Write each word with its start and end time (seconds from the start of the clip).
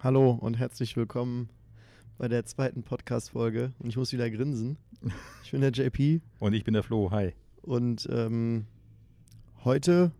Hallo 0.00 0.30
und 0.30 0.56
herzlich 0.56 0.96
willkommen 0.96 1.48
bei 2.18 2.28
der 2.28 2.46
zweiten 2.46 2.84
Podcast-Folge. 2.84 3.72
Und 3.80 3.88
ich 3.88 3.96
muss 3.96 4.12
wieder 4.12 4.30
grinsen. 4.30 4.78
Ich 5.42 5.50
bin 5.50 5.60
der 5.60 5.72
JP. 5.72 6.20
und 6.38 6.52
ich 6.52 6.62
bin 6.62 6.74
der 6.74 6.84
Flo. 6.84 7.10
Hi. 7.10 7.34
Und 7.62 8.08
ähm, 8.12 8.66
heute 9.64 10.12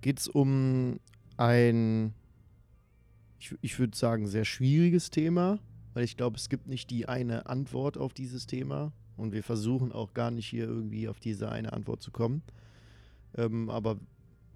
geht 0.00 0.18
es 0.18 0.26
um 0.26 0.98
ein, 1.36 2.12
ich, 3.38 3.54
ich 3.60 3.78
würde 3.78 3.96
sagen, 3.96 4.26
sehr 4.26 4.44
schwieriges 4.44 5.10
Thema, 5.10 5.60
weil 5.94 6.02
ich 6.02 6.16
glaube, 6.16 6.36
es 6.36 6.48
gibt 6.48 6.66
nicht 6.66 6.90
die 6.90 7.08
eine 7.08 7.46
Antwort 7.46 7.98
auf 7.98 8.14
dieses 8.14 8.48
Thema. 8.48 8.92
Und 9.16 9.32
wir 9.32 9.44
versuchen 9.44 9.92
auch 9.92 10.12
gar 10.12 10.32
nicht 10.32 10.48
hier 10.48 10.64
irgendwie 10.64 11.06
auf 11.06 11.20
diese 11.20 11.52
eine 11.52 11.72
Antwort 11.72 12.02
zu 12.02 12.10
kommen. 12.10 12.42
Ähm, 13.36 13.70
aber 13.70 14.00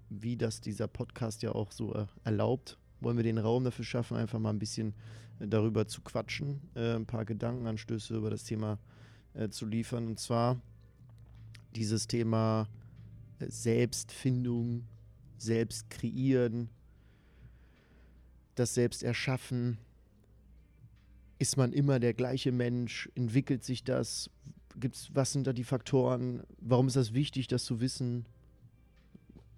wie 0.09 0.35
das 0.35 0.59
dieser 0.59 0.89
Podcast 0.89 1.43
ja 1.43 1.53
auch 1.53 1.71
so 1.71 1.93
äh, 1.93 2.07
erlaubt, 2.25 2.77
wollen 2.99 3.17
wir 3.17 3.23
den 3.23 3.37
Raum 3.37 3.63
dafür 3.63 3.85
schaffen, 3.85 4.17
einfach 4.17 4.39
mal 4.39 4.51
ein 4.51 4.59
bisschen 4.59 4.93
äh, 5.39 5.47
darüber 5.47 5.87
zu 5.87 6.01
quatschen, 6.01 6.61
äh, 6.75 6.95
ein 6.95 7.05
paar 7.05 7.25
Gedankenanstöße 7.25 8.15
über 8.15 8.29
das 8.29 8.43
Thema 8.43 8.79
äh, 9.33 9.49
zu 9.49 9.65
liefern. 9.65 10.07
Und 10.07 10.19
zwar 10.19 10.59
dieses 11.75 12.07
Thema 12.07 12.67
äh, 13.39 13.49
Selbstfindung, 13.49 14.85
Selbst 15.37 15.89
kreieren, 15.89 16.69
das 18.55 18.73
Selbst 18.73 19.03
erschaffen. 19.03 19.77
Ist 21.37 21.57
man 21.57 21.73
immer 21.73 21.99
der 21.99 22.13
gleiche 22.13 22.53
Mensch? 22.53 23.09
Entwickelt 23.15 23.63
sich 23.63 23.83
das? 23.83 24.29
Gibt's, 24.77 25.09
was 25.13 25.33
sind 25.33 25.47
da 25.47 25.53
die 25.53 25.65
Faktoren? 25.65 26.43
Warum 26.59 26.87
ist 26.87 26.95
das 26.95 27.13
wichtig, 27.13 27.47
das 27.47 27.65
zu 27.65 27.81
wissen? 27.81 28.25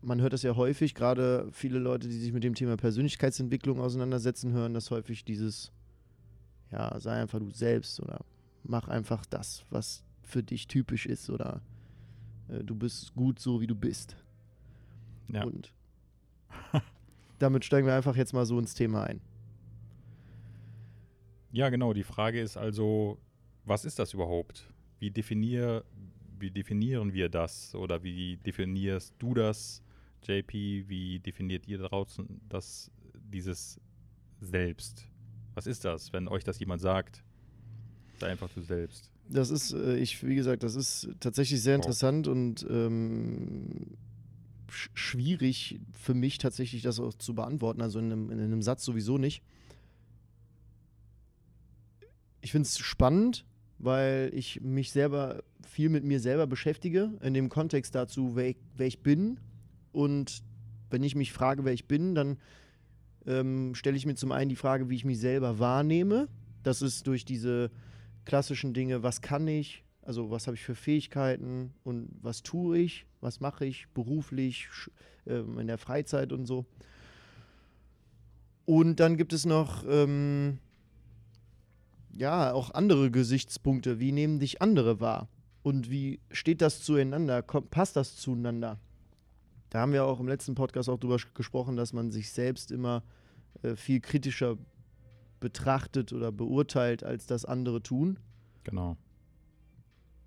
Man 0.07 0.21
hört 0.21 0.31
das 0.31 0.41
ja 0.41 0.55
häufig, 0.55 0.95
gerade 0.95 1.49
viele 1.51 1.79
Leute, 1.79 2.07
die 2.07 2.17
sich 2.17 2.31
mit 2.31 2.43
dem 2.45 2.55
Thema 2.55 2.77
Persönlichkeitsentwicklung 2.77 3.81
auseinandersetzen, 3.81 4.53
hören 4.53 4.73
das 4.73 4.89
häufig 4.89 5.25
dieses, 5.25 5.73
ja, 6.71 6.97
sei 6.99 7.21
einfach 7.21 7.39
du 7.39 7.51
selbst 7.51 7.99
oder 7.99 8.23
mach 8.63 8.87
einfach 8.87 9.25
das, 9.25 9.65
was 9.69 10.05
für 10.23 10.43
dich 10.43 10.67
typisch 10.67 11.05
ist 11.05 11.29
oder 11.29 11.61
äh, 12.47 12.63
du 12.63 12.73
bist 12.73 13.15
gut 13.15 13.39
so, 13.39 13.59
wie 13.59 13.67
du 13.67 13.75
bist. 13.75 14.15
Ja. 15.27 15.43
Und 15.43 15.73
damit 17.39 17.65
steigen 17.65 17.85
wir 17.85 17.93
einfach 17.93 18.15
jetzt 18.15 18.31
mal 18.31 18.45
so 18.45 18.57
ins 18.57 18.75
Thema 18.75 19.03
ein. 19.03 19.19
Ja, 21.51 21.67
genau. 21.67 21.91
Die 21.91 22.03
Frage 22.03 22.39
ist 22.39 22.55
also, 22.55 23.17
was 23.65 23.83
ist 23.83 23.99
das 23.99 24.13
überhaupt? 24.13 24.71
Wie, 24.99 25.11
definier, 25.11 25.83
wie 26.39 26.49
definieren 26.49 27.11
wir 27.11 27.27
das 27.27 27.75
oder 27.75 28.03
wie 28.03 28.37
definierst 28.37 29.13
du 29.19 29.33
das? 29.33 29.83
JP, 30.23 30.85
wie 30.87 31.19
definiert 31.19 31.67
ihr 31.67 31.77
draußen 31.77 32.41
das, 32.49 32.91
dieses 33.31 33.79
Selbst? 34.41 35.07
Was 35.53 35.67
ist 35.67 35.85
das, 35.85 36.13
wenn 36.13 36.27
euch 36.27 36.43
das 36.43 36.59
jemand 36.59 36.81
sagt? 36.81 37.23
Sei 38.19 38.29
einfach 38.29 38.49
du 38.53 38.61
selbst. 38.61 39.11
Das 39.29 39.49
ist, 39.49 39.73
äh, 39.73 39.97
ich, 39.97 40.25
wie 40.25 40.35
gesagt, 40.35 40.63
das 40.63 40.75
ist 40.75 41.09
tatsächlich 41.19 41.61
sehr 41.61 41.75
interessant 41.75 42.27
oh. 42.27 42.31
und 42.31 42.65
ähm, 42.69 43.97
sch 44.69 44.89
schwierig 44.93 45.79
für 45.91 46.13
mich 46.13 46.37
tatsächlich 46.37 46.81
das 46.81 46.99
auch 46.99 47.13
zu 47.13 47.33
beantworten, 47.33 47.81
also 47.81 47.99
in 47.99 48.05
einem, 48.11 48.31
in 48.31 48.39
einem 48.39 48.61
Satz 48.61 48.83
sowieso 48.85 49.17
nicht. 49.17 49.41
Ich 52.41 52.51
finde 52.51 52.67
es 52.67 52.77
spannend, 52.77 53.45
weil 53.79 54.31
ich 54.33 54.61
mich 54.61 54.91
selber 54.91 55.43
viel 55.67 55.89
mit 55.89 56.03
mir 56.03 56.19
selber 56.19 56.47
beschäftige, 56.47 57.11
in 57.21 57.33
dem 57.33 57.49
Kontext 57.49 57.95
dazu, 57.95 58.35
wer 58.35 58.49
ich, 58.49 58.57
wer 58.75 58.87
ich 58.87 58.99
bin 58.99 59.39
und 59.97 60.43
wenn 60.91 61.01
ich 61.01 61.15
mich 61.15 61.33
frage, 61.33 61.65
wer 61.65 61.73
ich 61.73 61.87
bin, 61.87 62.13
dann 62.13 62.37
ähm, 63.25 63.73
stelle 63.73 63.97
ich 63.97 64.05
mir 64.05 64.13
zum 64.13 64.31
einen 64.31 64.47
die 64.47 64.55
Frage, 64.55 64.91
wie 64.91 64.95
ich 64.95 65.05
mich 65.05 65.19
selber 65.19 65.57
wahrnehme. 65.57 66.27
Das 66.61 66.83
ist 66.83 67.07
durch 67.07 67.25
diese 67.25 67.71
klassischen 68.23 68.75
Dinge, 68.75 69.01
was 69.01 69.21
kann 69.21 69.47
ich, 69.47 69.83
also 70.03 70.29
was 70.29 70.45
habe 70.45 70.55
ich 70.55 70.63
für 70.63 70.75
Fähigkeiten 70.75 71.73
und 71.83 72.09
was 72.21 72.43
tue 72.43 72.77
ich, 72.77 73.07
was 73.21 73.39
mache 73.39 73.65
ich 73.65 73.87
beruflich, 73.95 74.67
äh, 75.25 75.39
in 75.39 75.65
der 75.65 75.79
Freizeit 75.79 76.31
und 76.31 76.45
so. 76.45 76.67
Und 78.65 78.99
dann 78.99 79.17
gibt 79.17 79.33
es 79.33 79.47
noch, 79.47 79.83
ähm, 79.89 80.59
ja, 82.13 82.51
auch 82.51 82.69
andere 82.71 83.09
Gesichtspunkte. 83.09 83.99
Wie 83.99 84.11
nehmen 84.11 84.37
dich 84.37 84.61
andere 84.61 84.99
wahr? 84.99 85.27
Und 85.63 85.89
wie 85.89 86.19
steht 86.29 86.61
das 86.61 86.83
zueinander? 86.83 87.41
Kommt, 87.41 87.71
passt 87.71 87.95
das 87.95 88.15
zueinander? 88.15 88.79
Da 89.77 89.81
haben 89.81 89.93
wir 89.93 90.05
auch 90.05 90.19
im 90.19 90.27
letzten 90.27 90.55
Podcast 90.55 90.89
auch 90.89 90.97
drüber 90.97 91.17
gesprochen, 91.35 91.75
dass 91.75 91.93
man 91.93 92.09
sich 92.09 92.31
selbst 92.31 92.71
immer 92.71 93.03
äh, 93.61 93.75
viel 93.75 93.99
kritischer 93.99 94.57
betrachtet 95.39 96.13
oder 96.13 96.31
beurteilt, 96.31 97.03
als 97.03 97.27
das 97.27 97.45
andere 97.45 97.83
tun. 97.83 98.17
Genau. 98.63 98.97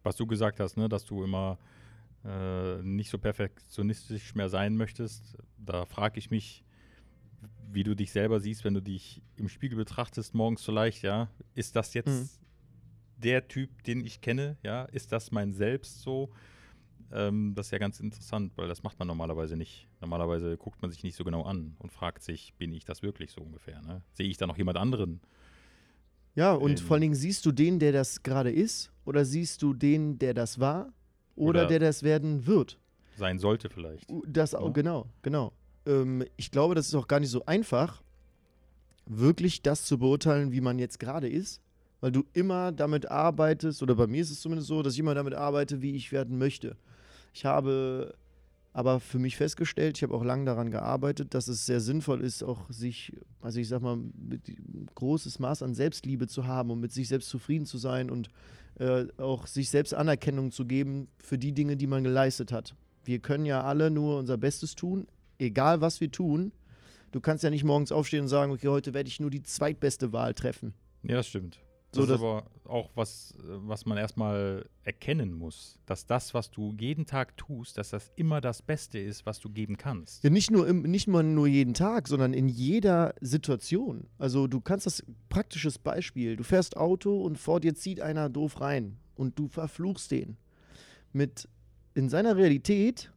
Was 0.04 0.14
du 0.14 0.24
gesagt 0.24 0.60
hast, 0.60 0.76
ne, 0.76 0.88
dass 0.88 1.04
du 1.04 1.24
immer 1.24 1.58
äh, 2.24 2.80
nicht 2.84 3.10
so 3.10 3.18
perfektionistisch 3.18 4.36
mehr 4.36 4.48
sein 4.48 4.76
möchtest, 4.76 5.36
da 5.58 5.84
frage 5.84 6.20
ich 6.20 6.30
mich, 6.30 6.62
wie 7.72 7.82
du 7.82 7.96
dich 7.96 8.12
selber 8.12 8.38
siehst, 8.38 8.62
wenn 8.62 8.74
du 8.74 8.80
dich 8.80 9.20
im 9.34 9.48
Spiegel 9.48 9.78
betrachtest, 9.78 10.32
morgens 10.32 10.62
vielleicht, 10.62 11.02
ja. 11.02 11.28
Ist 11.56 11.74
das 11.74 11.92
jetzt 11.94 12.06
mhm. 12.06 12.46
der 13.16 13.48
Typ, 13.48 13.82
den 13.82 14.06
ich 14.06 14.20
kenne, 14.20 14.58
ja? 14.62 14.84
Ist 14.84 15.10
das 15.10 15.32
mein 15.32 15.52
Selbst 15.52 16.02
so? 16.02 16.30
Ähm, 17.12 17.54
das 17.54 17.66
ist 17.66 17.72
ja 17.72 17.78
ganz 17.78 18.00
interessant, 18.00 18.52
weil 18.56 18.68
das 18.68 18.82
macht 18.82 18.98
man 18.98 19.08
normalerweise 19.08 19.56
nicht. 19.56 19.88
Normalerweise 20.00 20.56
guckt 20.56 20.80
man 20.82 20.90
sich 20.90 21.02
nicht 21.02 21.16
so 21.16 21.24
genau 21.24 21.42
an 21.42 21.74
und 21.78 21.92
fragt 21.92 22.22
sich, 22.22 22.54
bin 22.54 22.72
ich 22.72 22.84
das 22.84 23.02
wirklich 23.02 23.32
so 23.32 23.40
ungefähr? 23.40 23.82
Ne? 23.82 24.02
Sehe 24.12 24.28
ich 24.28 24.36
da 24.36 24.46
noch 24.46 24.56
jemand 24.56 24.78
anderen? 24.78 25.20
Ja, 26.34 26.52
und 26.52 26.70
ähm, 26.70 26.78
vor 26.78 26.94
allen 26.94 27.02
Dingen 27.02 27.14
siehst 27.14 27.44
du 27.44 27.52
den, 27.52 27.78
der 27.78 27.92
das 27.92 28.22
gerade 28.22 28.52
ist, 28.52 28.92
oder 29.04 29.24
siehst 29.24 29.62
du 29.62 29.74
den, 29.74 30.18
der 30.18 30.34
das 30.34 30.60
war, 30.60 30.92
oder, 31.34 31.60
oder 31.60 31.66
der 31.66 31.80
das 31.80 32.02
werden 32.02 32.46
wird? 32.46 32.78
Sein 33.16 33.38
sollte 33.38 33.68
vielleicht. 33.68 34.06
Das 34.26 34.54
auch, 34.54 34.66
ja. 34.66 34.72
genau, 34.72 35.06
genau. 35.22 35.52
Ähm, 35.86 36.24
ich 36.36 36.50
glaube, 36.50 36.74
das 36.74 36.86
ist 36.86 36.94
auch 36.94 37.08
gar 37.08 37.20
nicht 37.20 37.30
so 37.30 37.44
einfach, 37.46 38.02
wirklich 39.06 39.62
das 39.62 39.84
zu 39.84 39.98
beurteilen, 39.98 40.52
wie 40.52 40.60
man 40.60 40.78
jetzt 40.78 41.00
gerade 41.00 41.28
ist, 41.28 41.60
weil 42.00 42.12
du 42.12 42.24
immer 42.32 42.70
damit 42.70 43.10
arbeitest, 43.10 43.82
oder 43.82 43.96
bei 43.96 44.06
mir 44.06 44.22
ist 44.22 44.30
es 44.30 44.40
zumindest 44.40 44.68
so, 44.68 44.82
dass 44.82 44.94
ich 44.94 45.00
immer 45.00 45.14
damit 45.14 45.34
arbeite, 45.34 45.82
wie 45.82 45.96
ich 45.96 46.12
werden 46.12 46.38
möchte. 46.38 46.76
Ich 47.32 47.44
habe 47.44 48.14
aber 48.72 49.00
für 49.00 49.18
mich 49.18 49.36
festgestellt, 49.36 49.96
ich 49.96 50.02
habe 50.02 50.14
auch 50.14 50.24
lange 50.24 50.44
daran 50.44 50.70
gearbeitet, 50.70 51.34
dass 51.34 51.48
es 51.48 51.66
sehr 51.66 51.80
sinnvoll 51.80 52.20
ist, 52.20 52.42
auch 52.42 52.70
sich, 52.70 53.12
also 53.40 53.58
ich 53.58 53.68
sag 53.68 53.82
mal, 53.82 53.96
mit 53.96 54.42
großes 54.94 55.40
Maß 55.40 55.62
an 55.62 55.74
Selbstliebe 55.74 56.28
zu 56.28 56.46
haben 56.46 56.70
und 56.70 56.80
mit 56.80 56.92
sich 56.92 57.08
selbst 57.08 57.28
zufrieden 57.28 57.66
zu 57.66 57.78
sein 57.78 58.10
und 58.10 58.30
äh, 58.78 59.06
auch 59.18 59.46
sich 59.46 59.70
selbst 59.70 59.92
Anerkennung 59.92 60.52
zu 60.52 60.66
geben 60.66 61.08
für 61.18 61.36
die 61.36 61.52
Dinge, 61.52 61.76
die 61.76 61.88
man 61.88 62.04
geleistet 62.04 62.52
hat. 62.52 62.76
Wir 63.04 63.18
können 63.18 63.44
ja 63.44 63.62
alle 63.64 63.90
nur 63.90 64.18
unser 64.18 64.38
Bestes 64.38 64.76
tun, 64.76 65.08
egal 65.38 65.80
was 65.80 66.00
wir 66.00 66.12
tun. 66.12 66.52
Du 67.10 67.20
kannst 67.20 67.42
ja 67.42 67.50
nicht 67.50 67.64
morgens 67.64 67.90
aufstehen 67.90 68.22
und 68.22 68.28
sagen, 68.28 68.52
okay, 68.52 68.68
heute 68.68 68.94
werde 68.94 69.08
ich 69.08 69.18
nur 69.18 69.30
die 69.30 69.42
zweitbeste 69.42 70.12
Wahl 70.12 70.32
treffen. 70.32 70.74
Ja, 71.02 71.16
das 71.16 71.26
stimmt. 71.26 71.58
Das 71.92 72.06
so, 72.06 72.14
ist 72.14 72.20
aber 72.20 72.44
auch 72.64 72.90
was, 72.94 73.34
was 73.42 73.84
man 73.84 73.98
erstmal 73.98 74.68
erkennen 74.84 75.32
muss, 75.32 75.78
dass 75.86 76.06
das, 76.06 76.34
was 76.34 76.50
du 76.50 76.74
jeden 76.78 77.04
Tag 77.04 77.36
tust, 77.36 77.78
dass 77.78 77.90
das 77.90 78.12
immer 78.14 78.40
das 78.40 78.62
Beste 78.62 78.98
ist, 78.98 79.26
was 79.26 79.40
du 79.40 79.50
geben 79.50 79.76
kannst. 79.76 80.22
Ja, 80.22 80.30
nicht 80.30 80.52
nur, 80.52 80.68
im, 80.68 80.82
nicht 80.82 81.08
mal 81.08 81.24
nur 81.24 81.48
jeden 81.48 81.74
Tag, 81.74 82.06
sondern 82.06 82.32
in 82.32 82.48
jeder 82.48 83.14
Situation. 83.20 84.06
Also 84.18 84.46
du 84.46 84.60
kannst 84.60 84.86
das 84.86 85.02
praktisches 85.28 85.78
Beispiel, 85.78 86.36
du 86.36 86.44
fährst 86.44 86.76
Auto 86.76 87.22
und 87.22 87.38
vor 87.38 87.58
dir 87.58 87.74
zieht 87.74 88.00
einer 88.00 88.28
doof 88.28 88.60
rein 88.60 88.96
und 89.16 89.36
du 89.38 89.48
verfluchst 89.48 90.12
den. 90.12 90.36
Mit 91.12 91.48
in 91.94 92.08
seiner 92.08 92.36
Realität, 92.36 93.12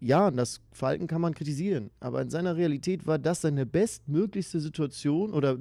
ja, 0.00 0.30
das 0.30 0.60
Verhalten 0.70 1.08
kann 1.08 1.20
man 1.20 1.34
kritisieren, 1.34 1.90
aber 1.98 2.22
in 2.22 2.30
seiner 2.30 2.56
Realität 2.56 3.04
war 3.04 3.18
das 3.18 3.40
seine 3.40 3.66
bestmöglichste 3.66 4.60
Situation 4.60 5.32
oder 5.32 5.58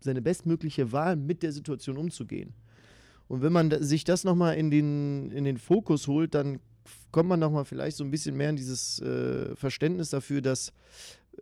seine 0.00 0.22
bestmögliche 0.22 0.92
Wahl, 0.92 1.16
mit 1.16 1.42
der 1.42 1.52
Situation 1.52 1.96
umzugehen. 1.96 2.54
Und 3.28 3.42
wenn 3.42 3.52
man 3.52 3.82
sich 3.82 4.04
das 4.04 4.24
nochmal 4.24 4.56
in 4.56 4.70
den, 4.70 5.30
in 5.30 5.44
den 5.44 5.58
Fokus 5.58 6.06
holt, 6.06 6.34
dann 6.34 6.60
kommt 7.10 7.28
man 7.28 7.40
nochmal 7.40 7.64
vielleicht 7.64 7.96
so 7.96 8.04
ein 8.04 8.10
bisschen 8.10 8.36
mehr 8.36 8.50
in 8.50 8.56
dieses 8.56 9.00
äh, 9.00 9.54
Verständnis 9.54 10.10
dafür, 10.10 10.40
dass 10.40 10.72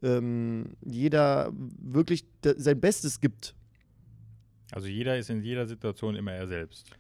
ähm, 0.03 0.77
jeder 0.85 1.53
wirklich 1.55 2.25
sein 2.43 2.81
Bestes 2.81 3.21
gibt. 3.21 3.55
Also 4.73 4.89
jeder 4.89 5.17
ist 5.17 5.31
in 5.31 5.43
jeder 5.43 5.67
Situation 5.67 6.17
immer 6.17 6.33
er 6.33 6.47
selbst. 6.47 6.91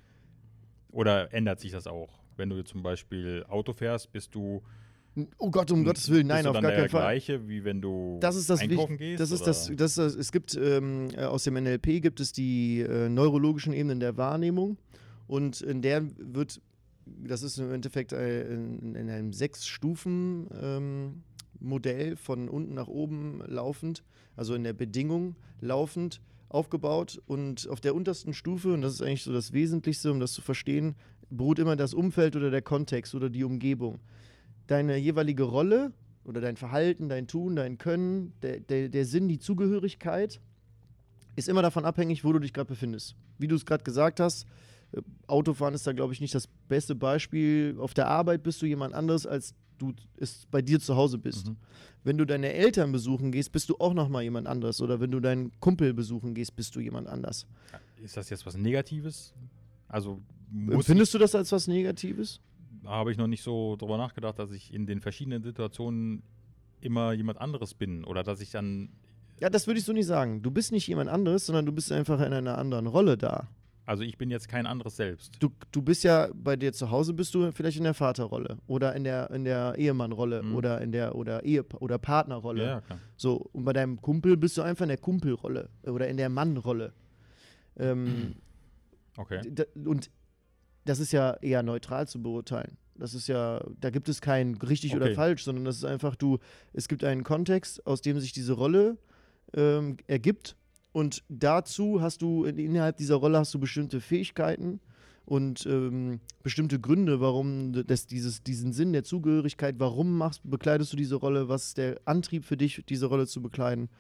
Oder 0.91 1.33
ändert 1.35 1.61
sich 1.61 1.73
das 1.73 1.87
auch? 1.87 2.21
Wenn 2.37 2.49
du 2.51 2.63
zum 2.63 2.83
Beispiel 2.83 3.45
Auto 3.49 3.73
fährst, 3.73 4.13
bist 4.13 4.35
du 4.35 4.63
Oh 5.39 5.51
Gott, 5.51 5.71
um 5.71 5.85
Gottes 5.85 6.11
Willen, 6.11 6.27
nein, 6.27 6.47
auf 6.47 6.61
gar 6.61 6.71
keinen 6.73 6.89
Fall. 6.91 7.17
Das 7.17 7.25
gleiche, 7.25 7.49
wie 7.49 7.65
wenn 7.65 7.81
du 7.81 8.19
das 8.21 8.37
ist 8.37 8.51
das 8.51 8.61
einkaufen 8.61 8.99
gehst? 8.99 9.21
Das 9.21 9.31
ist 9.31 9.47
das, 9.47 9.71
das, 9.75 9.95
das, 9.95 10.15
es 10.15 10.31
gibt 10.31 10.55
ähm, 10.55 11.09
äh, 11.17 11.25
aus 11.25 11.45
dem 11.45 11.55
NLP 11.55 12.03
gibt 12.03 12.21
es 12.21 12.33
die 12.33 12.81
äh, 12.81 13.09
neurologischen 13.09 13.73
Ebenen 13.73 14.01
der 14.01 14.17
Wahrnehmung 14.17 14.77
und 15.27 15.63
in 15.63 15.81
der 15.81 16.05
wird, 16.19 16.61
das 17.07 17.43
ist 17.43 17.59
im 17.59 17.73
Endeffekt 17.73 18.13
äh, 18.13 18.43
in, 18.53 18.95
in, 18.95 19.09
einem 19.09 19.33
sechs 19.33 19.67
Stufen 19.67 20.49
ähm, 20.61 21.23
Modell 21.61 22.17
von 22.17 22.49
unten 22.49 22.75
nach 22.75 22.89
oben 22.89 23.43
laufend, 23.47 24.05
also 24.37 24.55
in 24.55 24.65
der 24.65 24.75
Bedingung 24.75 25.37
laufend 25.61 26.21
aufgebaut 26.49 27.21
und 27.27 27.69
auf 27.69 27.81
der 27.81 27.95
untersten 27.95 28.35
Stufe, 28.35 28.73
und 28.73 28.83
das 28.83 28.95
ist 28.95 29.03
eigentlich 29.03 29.25
so 29.25 29.33
das 29.33 29.53
Wesentlichste, 29.53 30.13
um 30.13 30.21
das 30.21 30.33
zu 30.33 30.43
verstehen, 30.43 30.95
beruht 31.31 31.59
immer 31.59 31.75
das 31.75 31.95
Umfeld 31.95 32.37
oder 32.37 32.51
der 32.51 32.63
Kontext 32.63 33.15
oder 33.15 33.31
die 33.31 33.45
Umgebung. 33.45 33.99
Deine 34.67 34.97
jeweilige 34.97 35.45
Rolle 35.45 35.93
oder 36.25 36.41
dein 36.41 36.57
Verhalten, 36.57 37.09
dein 37.09 37.27
Tun, 37.27 37.57
dein 37.57 37.79
Können, 37.79 38.33
der, 38.43 38.61
der, 38.61 38.89
der 38.89 39.05
Sinn, 39.05 39.29
die 39.29 39.39
Zugehörigkeit 39.39 40.41
ist 41.37 41.49
immer 41.49 41.63
davon 41.63 41.85
abhängig, 41.85 42.25
wo 42.25 42.33
du 42.33 42.39
dich 42.39 42.53
gerade 42.53 42.69
befindest. 42.69 43.15
Wie 43.39 43.47
du 43.47 43.55
es 43.55 43.65
gerade 43.65 43.85
gesagt 43.85 44.21
hast, 44.21 44.47
äh, 44.93 45.03
Autofahren 45.27 45.75
ist 45.75 45.87
da, 45.87 45.93
glaube 45.93 46.13
ich, 46.13 46.21
nicht 46.21 46.35
das 46.35 46.49
beste 46.69 46.95
Beispiel. 46.95 47.77
Auf 47.79 47.95
der 47.95 48.09
Arbeit 48.09 48.43
bist 48.43 48.61
du 48.63 48.67
jemand 48.67 48.95
anderes, 48.95 49.27
als 49.27 49.55
du 49.79 49.93
es 50.17 50.47
bei 50.51 50.63
dir 50.63 50.81
zu 50.81 50.97
Hause 50.97 51.19
bist. 51.19 51.49
Mhm. 51.49 51.57
Wenn 52.03 52.19
du 52.19 52.25
deine 52.25 52.53
Eltern 52.53 52.93
besuchen 52.93 53.33
gehst, 53.33 53.53
bist 53.53 53.69
du 53.69 53.77
auch 53.79 53.93
nochmal 53.93 54.23
jemand 54.23 54.47
anderes. 54.47 54.81
Oder 54.81 55.01
wenn 55.01 55.11
du 55.11 55.21
deinen 55.21 55.53
Kumpel 55.61 55.93
besuchen 55.93 56.35
gehst, 56.35 56.57
bist 56.57 56.75
du 56.75 56.81
jemand 56.81 57.09
anders. 57.09 57.47
Ist 58.03 58.17
das 58.17 58.31
jetzt 58.31 58.47
was 58.47 58.57
Negatives? 58.57 59.35
Also 59.89 60.21
Findest 60.83 61.13
du 61.13 61.19
das 61.19 61.35
als 61.35 61.53
was 61.53 61.67
Negatives? 61.67 62.41
Habe 62.87 63.13
ich 63.13 63.19
noch 63.19 63.27
nicht 63.27 63.43
so 63.43 63.77
drüber 63.77 63.97
nachgedacht, 63.99 64.39
dass 64.39 64.51
ich 64.53 64.73
in 64.73 64.87
den 64.87 65.01
verschiedenen 65.01 65.43
Situationen 65.43 66.23
immer 66.81 67.13
jemand 67.13 67.41
anderes 67.41 67.75
bin 67.75 68.05
oder 68.05 68.23
dass 68.23 68.41
ich 68.41 68.51
dann 68.51 68.91
ja, 69.39 69.51
das 69.51 69.67
würde 69.67 69.79
ich 69.79 69.85
so 69.85 69.93
nicht 69.93 70.07
sagen. 70.07 70.43
Du 70.43 70.51
bist 70.51 70.73
nicht 70.73 70.87
jemand 70.87 71.11
anderes, 71.11 71.47
sondern 71.47 71.67
du 71.67 71.73
bist 71.73 71.93
einfach 71.93 72.21
in 72.21 72.33
einer 72.33 72.57
anderen 72.57 72.87
Rolle 72.87 73.19
da. 73.19 73.49
Also 73.85 74.03
ich 74.03 74.19
bin 74.19 74.31
jetzt 74.31 74.49
kein 74.49 74.67
anderes 74.67 74.97
selbst. 74.97 75.35
Du, 75.39 75.51
du 75.71 75.81
bist 75.81 76.03
ja 76.03 76.29
bei 76.35 76.57
dir 76.57 76.73
zu 76.73 76.91
Hause 76.91 77.15
bist 77.15 77.33
du 77.35 77.53
vielleicht 77.53 77.79
in 77.79 77.85
der 77.85 77.95
Vaterrolle 77.95 78.59
oder 78.67 78.97
in 78.97 79.05
der 79.05 79.31
in 79.31 79.45
der 79.45 79.77
Ehemannrolle 79.79 80.43
mhm. 80.43 80.57
oder 80.57 80.81
in 80.81 80.91
der 80.91 81.15
oder 81.15 81.45
Ehe 81.45 81.65
oder 81.79 81.97
Partnerrolle. 81.97 82.65
Ja, 82.65 82.81
klar. 82.81 82.99
So 83.17 83.49
und 83.53 83.65
bei 83.65 83.73
deinem 83.73 84.03
Kumpel 84.03 84.37
bist 84.37 84.59
du 84.59 84.63
einfach 84.63 84.83
in 84.83 84.89
der 84.89 84.99
Kumpelrolle 84.99 85.69
oder 85.85 86.09
in 86.09 86.17
der 86.17 86.29
Mannrolle. 86.29 86.95
Ähm, 87.79 88.35
okay. 89.17 89.41
Und 89.85 90.11
das 90.87 91.01
ist 91.01 91.13
ja 91.13 91.35
eher 91.43 91.63
neutral 91.63 92.09
zu 92.09 92.23
beurteilen. 92.23 92.77
Das 92.95 93.13
ist 93.13 93.29
ja, 93.29 93.63
da 93.81 93.91
gibt 93.91 94.09
es 94.09 94.21
kein 94.21 94.55
richtig 94.55 94.95
okay. 94.95 95.03
oder 95.03 95.15
falsch, 95.15 95.45
sondern 95.45 95.65
das 95.65 95.77
ist 95.77 95.85
einfach 95.85 96.17
du, 96.17 96.39
es 96.73 96.89
gibt 96.89 97.05
einen 97.05 97.25
Kontext, 97.25 97.87
aus 97.87 98.01
dem 98.01 98.19
sich 98.21 98.33
diese 98.33 98.55
Rolle 98.55 98.97
ähm, 99.55 99.99
ergibt. 100.07 100.57
Und 100.93 101.23
dazu 101.29 102.01
hast 102.01 102.23
du 102.23 102.45
innerhalb 102.45 102.97
dieser 102.97 103.17
Rolle 103.17 103.39
hast 103.39 103.53
du 103.53 103.59
bestimmte 103.59 104.01
Fähigkeiten 104.01 104.81
und 105.27 105.67
ähm, 105.67 106.21
bestimmte 106.43 106.81
Gründe, 106.81 107.21
warum 107.21 107.85
das, 107.87 108.07
dieses, 108.07 108.43
diesen 108.43 108.73
Sinn 108.73 108.93
der 108.93 109.05
Zugehörigkeit, 109.05 109.75
warum 109.79 110.17
machst, 110.17 110.41
bekleidest 110.45 110.93
du 110.93 110.97
diese 110.97 111.17
Rolle, 111.17 111.49
was 111.49 111.69
ist 111.69 111.79
der 111.79 112.01
Antrieb 112.07 112.45
für 112.45 112.57
dich, 112.57 112.83
diese 112.89 113.07
Rolle 113.07 113.27
zu 113.27 113.43
bekleiden. 113.43 113.91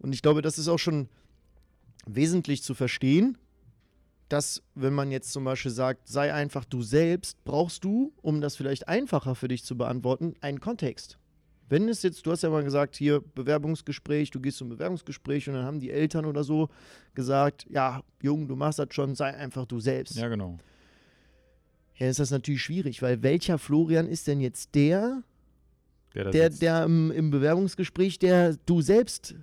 Und 0.00 0.12
ich 0.12 0.22
glaube, 0.22 0.42
das 0.42 0.58
ist 0.58 0.68
auch 0.68 0.78
schon 0.78 1.08
wesentlich 2.06 2.62
zu 2.62 2.74
verstehen, 2.74 3.38
dass, 4.28 4.62
wenn 4.74 4.94
man 4.94 5.10
jetzt 5.10 5.32
zum 5.32 5.44
Beispiel 5.44 5.70
sagt, 5.70 6.08
sei 6.08 6.32
einfach 6.32 6.64
du 6.64 6.82
selbst, 6.82 7.42
brauchst 7.44 7.84
du, 7.84 8.12
um 8.22 8.40
das 8.40 8.56
vielleicht 8.56 8.88
einfacher 8.88 9.34
für 9.34 9.48
dich 9.48 9.64
zu 9.64 9.76
beantworten, 9.76 10.34
einen 10.40 10.60
Kontext. 10.60 11.18
Wenn 11.68 11.88
es 11.88 12.02
jetzt, 12.02 12.26
du 12.26 12.30
hast 12.30 12.42
ja 12.42 12.50
mal 12.50 12.62
gesagt, 12.62 12.96
hier 12.96 13.22
Bewerbungsgespräch, 13.34 14.30
du 14.30 14.40
gehst 14.40 14.58
zum 14.58 14.68
Bewerbungsgespräch 14.68 15.48
und 15.48 15.54
dann 15.54 15.64
haben 15.64 15.80
die 15.80 15.90
Eltern 15.90 16.26
oder 16.26 16.44
so 16.44 16.68
gesagt, 17.14 17.66
ja, 17.70 18.02
Jung, 18.22 18.48
du 18.48 18.56
machst 18.56 18.78
das 18.78 18.88
schon, 18.90 19.14
sei 19.14 19.34
einfach 19.34 19.66
du 19.66 19.80
selbst. 19.80 20.16
Ja, 20.16 20.28
genau. 20.28 20.58
Ja, 21.96 22.08
ist 22.08 22.18
das 22.18 22.30
natürlich 22.30 22.62
schwierig, 22.62 23.02
weil 23.02 23.22
welcher 23.22 23.58
Florian 23.58 24.06
ist 24.06 24.26
denn 24.26 24.40
jetzt 24.40 24.74
der, 24.74 25.22
der, 26.14 26.30
der, 26.30 26.50
der 26.50 26.84
im, 26.84 27.10
im, 27.12 27.30
Bewerbungsgespräch, 27.30 28.18
der 28.18 28.56
du 28.66 28.82
selbst 28.82 29.34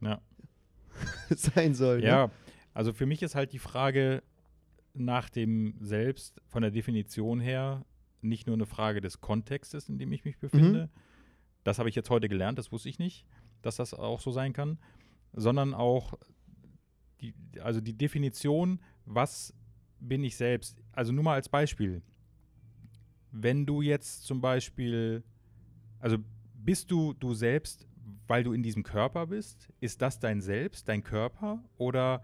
ja. 0.00 0.20
sein 1.36 1.74
soll? 1.74 2.00
Ne? 2.00 2.06
Ja, 2.06 2.30
also 2.76 2.92
für 2.92 3.06
mich 3.06 3.22
ist 3.22 3.34
halt 3.34 3.52
die 3.52 3.58
Frage 3.58 4.22
nach 4.94 5.28
dem 5.28 5.74
Selbst 5.80 6.40
von 6.46 6.62
der 6.62 6.70
Definition 6.70 7.40
her 7.40 7.84
nicht 8.22 8.46
nur 8.46 8.54
eine 8.54 8.66
Frage 8.66 9.00
des 9.00 9.20
Kontextes, 9.20 9.88
in 9.88 9.98
dem 9.98 10.12
ich 10.12 10.24
mich 10.24 10.38
befinde, 10.38 10.90
mhm 10.92 11.00
das 11.66 11.80
habe 11.80 11.88
ich 11.88 11.96
jetzt 11.96 12.10
heute 12.10 12.28
gelernt, 12.28 12.58
das 12.58 12.70
wusste 12.70 12.88
ich 12.88 13.00
nicht, 13.00 13.26
dass 13.60 13.76
das 13.76 13.92
auch 13.92 14.20
so 14.20 14.30
sein 14.30 14.52
kann, 14.52 14.78
sondern 15.32 15.74
auch 15.74 16.14
die, 17.20 17.34
also 17.60 17.80
die 17.80 17.92
Definition, 17.92 18.80
was 19.04 19.52
bin 19.98 20.22
ich 20.22 20.36
selbst. 20.36 20.80
Also 20.92 21.12
nur 21.12 21.24
mal 21.24 21.34
als 21.34 21.48
Beispiel. 21.48 22.02
Wenn 23.32 23.66
du 23.66 23.82
jetzt 23.82 24.24
zum 24.26 24.40
Beispiel, 24.40 25.24
also 25.98 26.18
bist 26.54 26.90
du 26.92 27.14
du 27.14 27.34
selbst, 27.34 27.88
weil 28.28 28.44
du 28.44 28.52
in 28.52 28.62
diesem 28.62 28.84
Körper 28.84 29.26
bist? 29.26 29.68
Ist 29.80 30.00
das 30.00 30.20
dein 30.20 30.40
Selbst, 30.40 30.88
dein 30.88 31.02
Körper? 31.02 31.64
Oder 31.78 32.22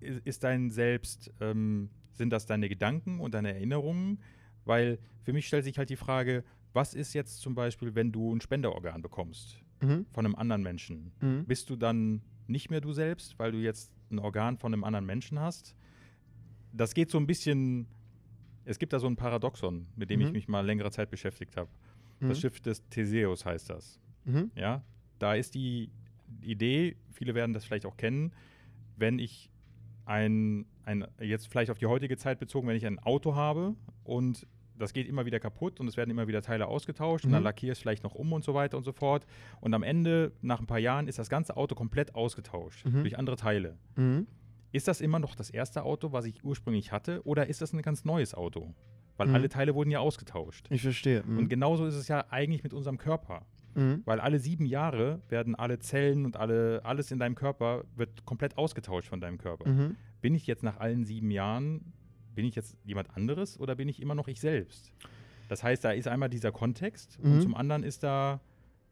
ist 0.00 0.44
dein 0.44 0.70
Selbst, 0.70 1.32
ähm, 1.40 1.90
sind 2.12 2.30
das 2.30 2.46
deine 2.46 2.68
Gedanken 2.68 3.20
und 3.20 3.34
deine 3.34 3.54
Erinnerungen? 3.54 4.20
Weil 4.64 4.98
für 5.22 5.32
mich 5.32 5.46
stellt 5.46 5.64
sich 5.64 5.78
halt 5.78 5.90
die 5.90 5.96
Frage, 5.96 6.44
was 6.72 6.94
ist 6.94 7.14
jetzt 7.14 7.40
zum 7.40 7.54
Beispiel, 7.54 7.94
wenn 7.94 8.12
du 8.12 8.34
ein 8.34 8.40
Spenderorgan 8.40 9.02
bekommst 9.02 9.62
mhm. 9.80 10.06
von 10.12 10.26
einem 10.26 10.34
anderen 10.34 10.62
Menschen? 10.62 11.12
Mhm. 11.20 11.44
Bist 11.46 11.70
du 11.70 11.76
dann 11.76 12.22
nicht 12.46 12.70
mehr 12.70 12.80
du 12.80 12.92
selbst, 12.92 13.38
weil 13.38 13.52
du 13.52 13.58
jetzt 13.58 13.92
ein 14.10 14.18
Organ 14.18 14.58
von 14.58 14.72
einem 14.72 14.84
anderen 14.84 15.06
Menschen 15.06 15.38
hast? 15.40 15.74
Das 16.72 16.94
geht 16.94 17.10
so 17.10 17.18
ein 17.18 17.26
bisschen. 17.26 17.86
Es 18.64 18.78
gibt 18.78 18.92
da 18.92 18.98
so 18.98 19.06
ein 19.06 19.16
Paradoxon, 19.16 19.86
mit 19.96 20.10
dem 20.10 20.20
mhm. 20.20 20.26
ich 20.26 20.32
mich 20.32 20.48
mal 20.48 20.64
längere 20.64 20.90
Zeit 20.90 21.10
beschäftigt 21.10 21.56
habe. 21.56 21.70
Das 22.20 22.38
mhm. 22.38 22.40
Schiff 22.42 22.60
des 22.60 22.86
Theseus 22.90 23.46
heißt 23.46 23.70
das. 23.70 23.98
Mhm. 24.24 24.50
Ja, 24.54 24.84
da 25.18 25.34
ist 25.34 25.54
die 25.54 25.90
Idee, 26.42 26.96
viele 27.12 27.34
werden 27.34 27.52
das 27.52 27.64
vielleicht 27.64 27.86
auch 27.86 27.96
kennen, 27.96 28.32
wenn 28.96 29.18
ich 29.18 29.50
ein, 30.08 30.64
ein, 30.84 31.06
jetzt 31.20 31.48
vielleicht 31.48 31.70
auf 31.70 31.78
die 31.78 31.86
heutige 31.86 32.16
Zeit 32.16 32.38
bezogen, 32.38 32.66
wenn 32.66 32.76
ich 32.76 32.86
ein 32.86 32.98
Auto 32.98 33.34
habe 33.34 33.76
und 34.04 34.46
das 34.78 34.92
geht 34.92 35.06
immer 35.08 35.26
wieder 35.26 35.40
kaputt 35.40 35.80
und 35.80 35.88
es 35.88 35.96
werden 35.96 36.10
immer 36.10 36.28
wieder 36.28 36.40
Teile 36.40 36.66
ausgetauscht 36.66 37.24
mhm. 37.24 37.28
und 37.28 37.32
dann 37.32 37.42
mhm. 37.42 37.46
lackierst 37.46 37.82
vielleicht 37.82 38.04
noch 38.04 38.14
um 38.14 38.32
und 38.32 38.44
so 38.44 38.54
weiter 38.54 38.76
und 38.76 38.84
so 38.84 38.92
fort. 38.92 39.26
Und 39.60 39.74
am 39.74 39.82
Ende, 39.82 40.32
nach 40.40 40.60
ein 40.60 40.66
paar 40.66 40.78
Jahren, 40.78 41.08
ist 41.08 41.18
das 41.18 41.28
ganze 41.28 41.56
Auto 41.56 41.74
komplett 41.74 42.14
ausgetauscht 42.14 42.86
mhm. 42.86 43.02
durch 43.02 43.18
andere 43.18 43.36
Teile. 43.36 43.76
Mhm. 43.96 44.26
Ist 44.70 44.88
das 44.88 45.00
immer 45.00 45.18
noch 45.18 45.34
das 45.34 45.50
erste 45.50 45.82
Auto, 45.82 46.12
was 46.12 46.24
ich 46.24 46.44
ursprünglich 46.44 46.92
hatte, 46.92 47.22
oder 47.24 47.48
ist 47.48 47.60
das 47.60 47.72
ein 47.72 47.82
ganz 47.82 48.04
neues 48.04 48.34
Auto? 48.34 48.74
Weil 49.16 49.28
mhm. 49.28 49.34
alle 49.34 49.48
Teile 49.48 49.74
wurden 49.74 49.90
ja 49.90 49.98
ausgetauscht. 49.98 50.68
Ich 50.70 50.82
verstehe. 50.82 51.22
Mhm. 51.26 51.38
Und 51.38 51.48
genauso 51.48 51.84
ist 51.86 51.96
es 51.96 52.08
ja 52.08 52.24
eigentlich 52.30 52.62
mit 52.62 52.72
unserem 52.72 52.98
Körper. 52.98 53.44
Weil 54.04 54.20
alle 54.20 54.38
sieben 54.38 54.66
Jahre 54.66 55.20
werden 55.28 55.54
alle 55.54 55.78
Zellen 55.78 56.24
und 56.24 56.36
alle, 56.36 56.80
alles 56.84 57.10
in 57.10 57.18
deinem 57.18 57.34
Körper 57.34 57.84
wird 57.96 58.24
komplett 58.24 58.58
ausgetauscht 58.58 59.08
von 59.08 59.20
deinem 59.20 59.38
Körper. 59.38 59.66
Bin 60.20 60.34
ich 60.34 60.46
jetzt 60.46 60.62
nach 60.62 60.78
allen 60.78 61.04
sieben 61.04 61.30
Jahren 61.30 61.92
bin 62.38 62.46
ich 62.46 62.54
jetzt 62.54 62.76
jemand 62.84 63.16
anderes 63.16 63.58
oder 63.58 63.74
bin 63.74 63.88
ich 63.88 64.00
immer 64.00 64.14
noch 64.14 64.28
ich 64.28 64.38
selbst? 64.38 64.92
Das 65.48 65.64
heißt, 65.64 65.82
da 65.82 65.90
ist 65.90 66.06
einmal 66.06 66.28
dieser 66.28 66.52
Kontext 66.52 67.18
mhm. 67.20 67.32
und 67.32 67.42
zum 67.42 67.56
anderen 67.56 67.82
ist 67.82 68.04
da 68.04 68.40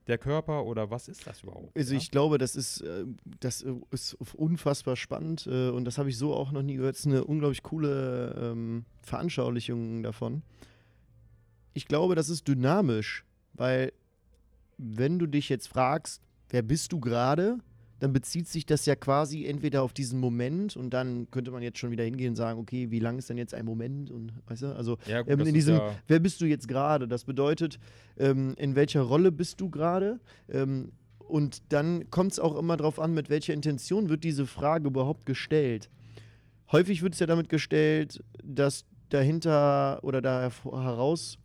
der 0.09 0.19
Körper 0.19 0.65
oder 0.65 0.91
was 0.91 1.07
ist 1.07 1.29
das 1.29 1.45
überhaupt? 1.45 1.77
Also 1.77 1.93
ja? 1.93 1.99
ich 2.01 2.11
glaube, 2.11 2.39
das 2.39 2.57
ist, 2.57 2.81
äh, 2.81 3.05
das 3.39 3.63
äh, 3.63 3.73
ist 3.93 4.17
unfassbar 4.35 4.97
spannend 4.97 5.47
äh, 5.47 5.69
und 5.69 5.85
das 5.85 5.97
habe 5.97 6.09
ich 6.09 6.19
so 6.19 6.35
auch 6.35 6.51
noch 6.51 6.63
nie 6.63 6.75
gehört. 6.75 6.97
Es 6.97 7.03
ist 7.03 7.07
eine 7.07 7.23
unglaublich 7.23 7.63
coole 7.63 8.35
ähm, 8.37 8.85
Veranschaulichung 9.03 10.03
davon. 10.03 10.43
Ich 11.73 11.87
glaube, 11.87 12.17
das 12.17 12.29
ist 12.29 12.49
dynamisch, 12.49 13.25
weil 13.53 13.93
wenn 14.79 15.19
du 15.19 15.27
dich 15.27 15.49
jetzt 15.49 15.69
fragst, 15.69 16.23
wer 16.51 16.63
bist 16.63 16.93
du 16.93 17.01
gerade, 17.01 17.59
dann 17.99 18.13
bezieht 18.13 18.47
sich 18.47 18.67
das 18.67 18.85
ja 18.85 18.95
quasi 18.95 19.47
entweder 19.47 19.83
auf 19.83 19.93
diesen 19.93 20.21
Moment 20.21 20.77
und 20.77 20.91
dann 20.91 21.31
könnte 21.31 21.51
man 21.51 21.63
jetzt 21.63 21.79
schon 21.79 21.91
wieder 21.91 22.05
hingehen 22.05 22.31
und 22.31 22.37
sagen, 22.37 22.61
okay, 22.61 22.91
wie 22.91 22.99
lang 22.99 23.19
ist 23.19 23.31
denn 23.31 23.39
jetzt 23.39 23.55
ein 23.55 23.65
Moment 23.65 24.11
und 24.11 24.33
weißt 24.47 24.63
du, 24.63 24.77
also 24.77 24.99
ja, 25.07 25.23
gut, 25.23 25.33
ähm, 25.33 25.47
in 25.47 25.55
diesem, 25.55 25.77
ja 25.77 25.95
wer 26.07 26.19
bist 26.19 26.41
du 26.41 26.47
jetzt 26.47 26.69
gerade? 26.69 27.09
Das 27.09 27.25
bedeutet, 27.25 27.79
ähm, 28.19 28.55
in 28.59 28.77
welcher 28.77 29.01
Rolle 29.01 29.33
bist 29.33 29.61
du 29.61 29.71
gerade? 29.71 30.21
Ähm, 30.49 30.93
und 31.19 31.73
dann 31.73 32.11
kommt 32.11 32.33
es 32.33 32.39
auch 32.39 32.57
immer 32.57 32.77
darauf 32.77 33.01
an, 33.01 33.15
mit 33.15 33.31
welcher 33.31 33.55
Intention 33.55 34.09
wird 34.09 34.25
diese 34.25 34.47
Frage 34.47 34.89
überhaupt 34.89 35.27
gestellt. 35.27 35.91
Häufig 36.71 37.03
wird 37.03 37.15
es 37.15 37.21
ja 37.21 37.27
damit 37.27 37.49
gestellt, 37.49 38.23
dass 38.45 38.85
dahinter 39.09 40.01
oder 40.03 40.21
da 40.21 40.51
heraus 40.65 41.39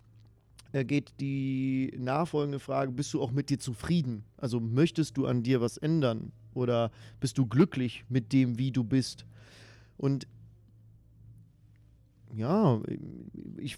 geht 0.71 1.13
die 1.19 1.93
nachfolgende 1.97 2.59
Frage, 2.59 2.91
bist 2.91 3.13
du 3.13 3.21
auch 3.21 3.31
mit 3.31 3.49
dir 3.49 3.59
zufrieden? 3.59 4.23
Also 4.37 4.59
möchtest 4.59 5.17
du 5.17 5.25
an 5.25 5.43
dir 5.43 5.61
was 5.61 5.77
ändern? 5.77 6.31
Oder 6.53 6.91
bist 7.19 7.37
du 7.37 7.45
glücklich 7.45 8.05
mit 8.09 8.31
dem, 8.33 8.57
wie 8.57 8.71
du 8.71 8.83
bist? 8.83 9.25
Und 9.97 10.27
ja, 12.33 12.81
ich, 13.57 13.77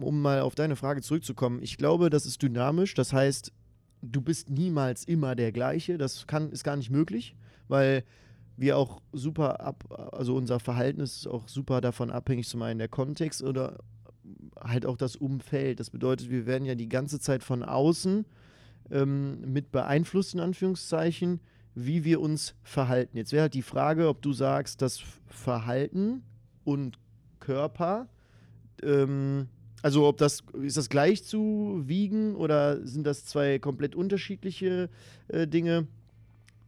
um 0.00 0.20
mal 0.20 0.40
auf 0.40 0.54
deine 0.54 0.76
Frage 0.76 1.02
zurückzukommen, 1.02 1.62
ich 1.62 1.76
glaube, 1.76 2.10
das 2.10 2.26
ist 2.26 2.42
dynamisch. 2.42 2.94
Das 2.94 3.12
heißt, 3.12 3.52
du 4.02 4.20
bist 4.20 4.50
niemals 4.50 5.04
immer 5.04 5.34
der 5.34 5.52
gleiche. 5.52 5.98
Das 5.98 6.26
kann, 6.26 6.50
ist 6.50 6.64
gar 6.64 6.76
nicht 6.76 6.90
möglich, 6.90 7.34
weil 7.68 8.04
wir 8.56 8.76
auch 8.76 9.00
super 9.12 9.60
ab, 9.60 9.84
also 10.12 10.36
unser 10.36 10.60
Verhalten 10.60 11.00
ist 11.00 11.26
auch 11.26 11.48
super 11.48 11.80
davon 11.80 12.10
abhängig, 12.10 12.46
zum 12.46 12.60
einen 12.60 12.78
der 12.78 12.88
Kontext 12.88 13.42
oder 13.42 13.78
halt 14.60 14.86
auch 14.86 14.96
das 14.96 15.16
Umfeld. 15.16 15.80
Das 15.80 15.90
bedeutet, 15.90 16.30
wir 16.30 16.46
werden 16.46 16.64
ja 16.64 16.74
die 16.74 16.88
ganze 16.88 17.20
Zeit 17.20 17.42
von 17.42 17.62
außen 17.62 18.24
ähm, 18.90 19.52
mit 19.52 19.72
beeinflusst, 19.72 20.34
in 20.34 20.40
Anführungszeichen, 20.40 21.40
wie 21.74 22.04
wir 22.04 22.20
uns 22.20 22.54
verhalten. 22.62 23.16
Jetzt 23.16 23.32
wäre 23.32 23.42
halt 23.42 23.54
die 23.54 23.62
Frage, 23.62 24.08
ob 24.08 24.22
du 24.22 24.32
sagst, 24.32 24.82
dass 24.82 25.02
Verhalten 25.26 26.22
und 26.64 26.98
Körper, 27.38 28.08
ähm, 28.82 29.48
also 29.82 30.06
ob 30.06 30.18
das, 30.18 30.42
ist 30.62 30.76
das 30.76 30.88
gleich 30.88 31.24
zu 31.24 31.82
wiegen 31.84 32.34
oder 32.36 32.86
sind 32.86 33.06
das 33.06 33.24
zwei 33.24 33.58
komplett 33.58 33.94
unterschiedliche 33.94 34.90
äh, 35.28 35.46
Dinge? 35.46 35.86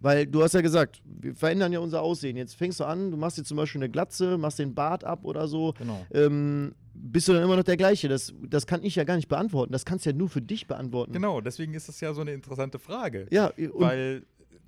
Weil 0.01 0.27
du 0.27 0.43
hast 0.43 0.55
ja 0.55 0.63
gesagt, 0.63 1.01
wir 1.05 1.35
verändern 1.37 1.73
ja 1.73 1.79
unser 1.79 2.03
Aussehen. 2.03 2.37
Jetzt 2.37 2.55
fängst 2.55 2.81
du 2.81 2.85
an, 2.85 3.13
du 3.13 3.17
machst 3.17 3.39
dir 3.39 3.45
zum 3.45 3.57
Beispiel 3.57 3.81
eine 3.81 3.91
Glatze, 3.91 4.37
machst 4.37 4.59
den 4.59 4.75
Bart 4.75 5.05
ab 5.05 5.21
oder 5.25 5.47
so. 5.47 5.75
Genau. 5.79 6.05
Ähm, 6.13 6.75
bist 6.95 7.29
du 7.29 7.33
dann 7.33 7.43
immer 7.43 7.57
noch 7.57 7.65
der 7.65 7.77
gleiche? 7.77 8.09
Das, 8.09 8.35
das 8.43 8.67
kann 8.67 8.83
ich 8.83 8.97
ja 8.97 9.05
gar 9.05 9.17
nicht 9.17 9.29
beantworten. 9.29 9.73
Das 9.73 9.85
kannst 9.85 10.05
du 10.07 10.11
ja 10.11 10.17
nur 10.17 10.29
für 10.29 10.43
dich 10.43 10.67
beantworten. 10.67 11.13
Genau, 11.13 11.41
deswegen 11.41 11.75
ist 11.75 11.89
das 11.89 12.01
ja 12.01 12.13
so 12.13 12.21
eine 12.21 12.33
interessante 12.33 12.79
Frage. 12.79 13.27
Ja, 13.31 13.53
Weil 13.75 14.25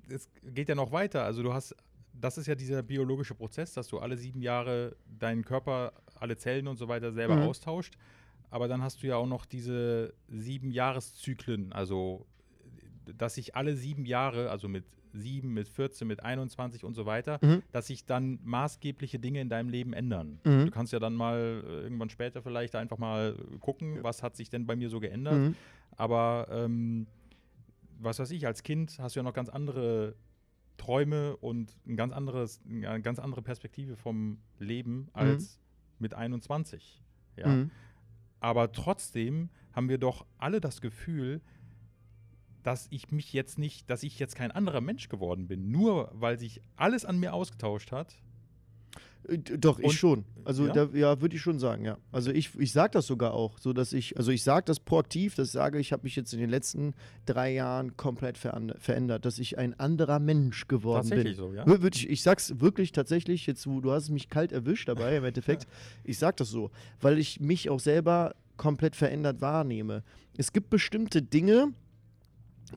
es 0.09 0.27
geht 0.43 0.69
ja 0.69 0.75
noch 0.75 0.91
weiter. 0.91 1.23
Also 1.23 1.43
du 1.43 1.53
hast, 1.53 1.75
das 2.13 2.37
ist 2.37 2.47
ja 2.47 2.55
dieser 2.55 2.81
biologische 2.83 3.35
Prozess, 3.35 3.73
dass 3.73 3.87
du 3.87 3.99
alle 3.99 4.17
sieben 4.17 4.41
Jahre 4.41 4.95
deinen 5.19 5.43
Körper, 5.43 5.93
alle 6.19 6.37
Zellen 6.37 6.67
und 6.67 6.77
so 6.77 6.87
weiter 6.87 7.11
selber 7.11 7.35
Mhm. 7.35 7.43
austauscht. 7.43 7.95
Aber 8.49 8.67
dann 8.67 8.81
hast 8.81 9.03
du 9.03 9.07
ja 9.07 9.17
auch 9.17 9.27
noch 9.27 9.45
diese 9.45 10.13
sieben 10.27 10.71
Jahreszyklen, 10.71 11.73
also 11.73 12.25
dass 13.17 13.35
sich 13.35 13.55
alle 13.55 13.75
sieben 13.75 14.05
Jahre, 14.05 14.49
also 14.49 14.67
mit 14.67 14.85
sieben, 15.15 15.53
mit 15.53 15.67
14, 15.67 16.07
mit 16.07 16.23
21 16.23 16.83
und 16.83 16.93
so 16.93 17.05
weiter, 17.05 17.39
Mhm. 17.41 17.63
dass 17.71 17.87
sich 17.87 18.05
dann 18.05 18.39
maßgebliche 18.43 19.19
Dinge 19.19 19.41
in 19.41 19.49
deinem 19.49 19.69
Leben 19.69 19.93
ändern. 19.93 20.39
Mhm. 20.43 20.65
Du 20.65 20.71
kannst 20.71 20.93
ja 20.93 20.99
dann 20.99 21.13
mal 21.15 21.63
äh, 21.65 21.81
irgendwann 21.83 22.09
später 22.09 22.41
vielleicht 22.41 22.75
einfach 22.75 22.97
mal 22.97 23.35
gucken, 23.59 23.99
was 24.03 24.21
hat 24.23 24.35
sich 24.35 24.49
denn 24.49 24.65
bei 24.65 24.75
mir 24.75 24.89
so 24.89 24.99
geändert. 24.99 25.35
Mhm. 25.35 25.55
Aber 25.97 26.47
ähm, 26.51 27.07
was 27.99 28.19
weiß 28.19 28.31
ich, 28.31 28.45
als 28.45 28.63
Kind 28.63 28.97
hast 28.99 29.15
du 29.15 29.19
ja 29.19 29.23
noch 29.23 29.33
ganz 29.33 29.49
andere 29.49 30.15
Träume 30.77 31.37
und 31.37 31.73
ein 31.87 31.95
ganz 31.95 32.13
anderes, 32.13 32.59
eine 32.69 33.01
ganz 33.01 33.19
andere 33.19 33.41
Perspektive 33.41 33.95
vom 33.95 34.39
Leben 34.59 35.07
als 35.13 35.59
mit 35.99 36.13
21. 36.13 37.01
Ja. 37.37 37.47
Mhm. 37.47 37.71
Aber 38.41 38.71
trotzdem 38.71 39.49
haben 39.73 39.87
wir 39.89 39.97
doch 39.97 40.25
alle 40.37 40.59
das 40.61 40.81
Gefühl, 40.81 41.41
dass 42.65 42.87
ich 42.89 43.11
mich 43.11 43.31
jetzt 43.33 43.59
nicht, 43.59 43.89
dass 43.89 44.03
ich 44.03 44.17
jetzt 44.19 44.35
kein 44.35 44.51
anderer 44.51 44.81
Mensch 44.81 45.07
geworden 45.09 45.47
bin, 45.47 45.69
nur 45.71 46.11
weil 46.13 46.39
sich 46.39 46.61
alles 46.75 47.05
an 47.05 47.19
mir 47.19 47.33
ausgetauscht 47.33 47.91
hat. 47.91 48.15
Äh, 49.27 49.37
Doch, 49.37 49.79
ich 49.79 49.85
Und- 49.85 49.93
schon. 49.93 50.25
Also 50.43 50.67
ja? 50.67 50.75
ja, 50.75 50.85
da, 50.85 50.97
ja 50.97 51.21
würde 51.21 51.35
ich 51.35 51.41
schon 51.41 51.57
sagen, 51.59 51.85
ja. 51.85 51.97
Also 52.11 52.31
ich, 52.31 52.57
ich 52.59 52.71
sage 52.71 52.91
das 52.91 53.07
sogar 53.07 53.33
auch, 53.33 53.57
so 53.59 53.73
dass 53.73 53.93
ich, 53.93 54.17
also 54.17 54.31
ich 54.31 54.43
sage 54.43 54.65
das 54.65 54.79
proaktiv, 54.79 55.35
dass 55.35 55.47
ich 55.47 55.53
sage, 55.53 55.79
ich 55.79 55.91
habe 55.93 56.03
mich 56.03 56.15
jetzt 56.15 56.33
in 56.33 56.39
den 56.39 56.49
letzten 56.49 56.93
drei 57.25 57.51
Jahren 57.53 57.97
komplett 57.97 58.37
verändert, 58.37 59.25
dass 59.25 59.39
ich 59.39 59.57
ein 59.57 59.79
anderer 59.79 60.19
Mensch 60.19 60.67
geworden 60.67 61.07
Tatsächlich 61.09 61.37
bin. 61.37 61.47
so, 61.47 61.53
ja. 61.53 61.65
Wir- 61.65 61.81
würd 61.81 61.95
Ich, 61.95 62.09
ich 62.09 62.21
sag's 62.23 62.59
wirklich 62.59 62.91
tatsächlich, 62.91 63.45
jetzt 63.47 63.65
wo 63.67 63.79
du 63.81 63.91
hast 63.91 64.09
mich 64.09 64.29
kalt 64.29 64.51
erwischt 64.51 64.87
dabei 64.87 65.17
im 65.17 65.23
Endeffekt, 65.23 65.67
ich 66.03 66.17
sag 66.19 66.37
das 66.37 66.49
so, 66.49 66.71
weil 67.01 67.17
ich 67.17 67.39
mich 67.39 67.69
auch 67.69 67.79
selber 67.79 68.35
komplett 68.57 68.95
verändert 68.95 69.41
wahrnehme. 69.41 70.03
Es 70.37 70.51
gibt 70.53 70.69
bestimmte 70.69 71.21
Dinge, 71.21 71.73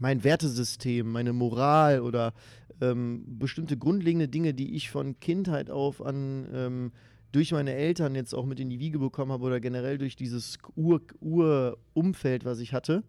mein 0.01 0.25
Wertesystem, 0.25 1.11
meine 1.11 1.33
Moral 1.33 2.01
oder 2.01 2.33
ähm, 2.81 3.25
bestimmte 3.39 3.77
grundlegende 3.77 4.29
Dinge, 4.29 4.55
die 4.55 4.75
ich 4.77 4.91
von 4.91 5.19
Kindheit 5.21 5.71
auf 5.71 6.01
an 6.05 6.47
ähm, 6.53 6.93
durch 7.33 7.53
meine 7.53 7.75
Eltern 7.75 8.15
jetzt 8.15 8.35
auch 8.35 8.47
mit 8.47 8.59
in 8.61 8.71
die 8.71 8.79
Wiege 8.81 8.99
bekommen 8.99 9.33
habe 9.33 9.45
oder 9.45 9.61
generell 9.61 9.99
durch 9.99 10.17
dieses 10.17 10.59
Ur- 10.77 11.03
Ur-Umfeld, 11.21 12.45
was 12.45 12.61
ich 12.61 12.73
hatte, 12.73 13.03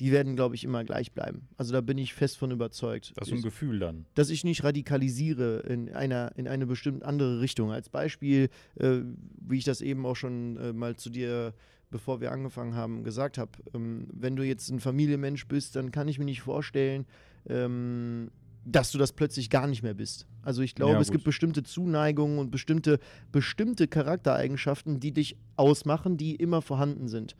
die 0.00 0.10
werden, 0.10 0.34
glaube 0.34 0.56
ich, 0.56 0.64
immer 0.64 0.82
gleich 0.82 1.12
bleiben. 1.12 1.46
Also 1.56 1.72
da 1.72 1.80
bin 1.80 1.96
ich 1.98 2.14
fest 2.14 2.36
von 2.36 2.50
überzeugt. 2.50 3.12
Das 3.16 3.28
ist 3.28 3.32
ein 3.34 3.38
Ich- 3.38 3.44
Gefühl 3.44 3.78
dann. 3.78 4.06
dass 4.14 4.28
ich 4.30 4.42
nicht 4.42 4.64
radikalisiere 4.64 5.60
in 5.60 5.88
einer 5.94 6.32
in 6.36 6.48
eine 6.48 6.66
bestimmte 6.66 7.06
andere 7.06 7.40
Richtung. 7.40 7.70
Als 7.70 7.88
Beispiel, 7.88 8.48
äh, 8.74 9.00
wie 9.40 9.58
ich 9.58 9.64
das 9.64 9.80
eben 9.80 10.04
auch 10.04 10.16
schon 10.16 10.56
äh, 10.56 10.72
mal 10.72 10.96
zu 10.96 11.10
dir, 11.10 11.54
bevor 11.94 12.20
wir 12.20 12.32
angefangen 12.32 12.74
haben, 12.74 13.04
gesagt 13.04 13.38
habe, 13.38 13.52
ähm, 13.72 14.08
wenn 14.12 14.34
du 14.34 14.42
jetzt 14.42 14.68
ein 14.68 14.80
Familienmensch 14.80 15.46
bist, 15.46 15.76
dann 15.76 15.92
kann 15.92 16.08
ich 16.08 16.18
mir 16.18 16.24
nicht 16.24 16.40
vorstellen, 16.40 17.06
ähm, 17.48 18.32
dass 18.64 18.90
du 18.90 18.98
das 18.98 19.12
plötzlich 19.12 19.48
gar 19.48 19.68
nicht 19.68 19.84
mehr 19.84 19.94
bist. 19.94 20.26
Also 20.42 20.62
ich 20.62 20.74
glaube, 20.74 20.94
Ja, 20.94 21.00
es 21.00 21.12
gibt 21.12 21.22
bestimmte 21.22 21.62
Zuneigungen 21.62 22.40
und 22.40 22.50
bestimmte, 22.50 22.98
bestimmte 23.30 23.86
Charaktereigenschaften, 23.86 24.98
die 24.98 25.12
dich 25.12 25.36
ausmachen, 25.54 26.16
die 26.16 26.34
immer 26.34 26.62
vorhanden 26.62 27.06
sind. 27.06 27.36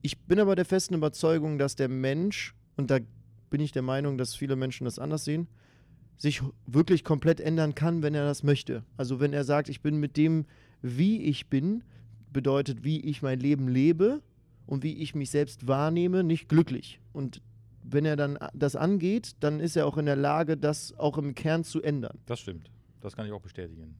Ich 0.00 0.18
bin 0.18 0.40
aber 0.40 0.56
der 0.56 0.64
festen 0.64 0.94
Überzeugung, 0.94 1.56
dass 1.56 1.76
der 1.76 1.88
Mensch, 1.88 2.56
und 2.76 2.90
da 2.90 2.98
bin 3.50 3.60
ich 3.60 3.70
der 3.70 3.82
Meinung, 3.82 4.18
dass 4.18 4.34
viele 4.34 4.56
Menschen 4.56 4.84
das 4.84 4.98
anders 4.98 5.24
sehen, 5.24 5.46
sich 6.16 6.42
wirklich 6.66 7.04
komplett 7.04 7.38
ändern 7.38 7.76
kann, 7.76 8.02
wenn 8.02 8.16
er 8.16 8.24
das 8.24 8.42
möchte. 8.42 8.82
Also 8.96 9.20
wenn 9.20 9.32
er 9.32 9.44
sagt, 9.44 9.68
ich 9.68 9.80
bin 9.80 9.98
mit 9.98 10.16
dem, 10.16 10.46
wie 10.80 11.22
ich 11.22 11.48
bin, 11.48 11.84
bedeutet, 12.32 12.84
wie 12.84 13.00
ich 13.00 13.22
mein 13.22 13.40
Leben 13.40 13.68
lebe 13.68 14.22
und 14.66 14.82
wie 14.82 14.94
ich 14.94 15.14
mich 15.14 15.30
selbst 15.30 15.66
wahrnehme, 15.66 16.24
nicht 16.24 16.48
glücklich. 16.48 17.00
Und 17.12 17.42
wenn 17.82 18.04
er 18.04 18.16
dann 18.16 18.38
das 18.54 18.76
angeht, 18.76 19.32
dann 19.40 19.60
ist 19.60 19.76
er 19.76 19.86
auch 19.86 19.98
in 19.98 20.06
der 20.06 20.16
Lage, 20.16 20.56
das 20.56 20.96
auch 20.98 21.18
im 21.18 21.34
Kern 21.34 21.64
zu 21.64 21.82
ändern. 21.82 22.18
Das 22.26 22.40
stimmt. 22.40 22.70
Das 23.00 23.16
kann 23.16 23.26
ich 23.26 23.32
auch 23.32 23.40
bestätigen. 23.40 23.96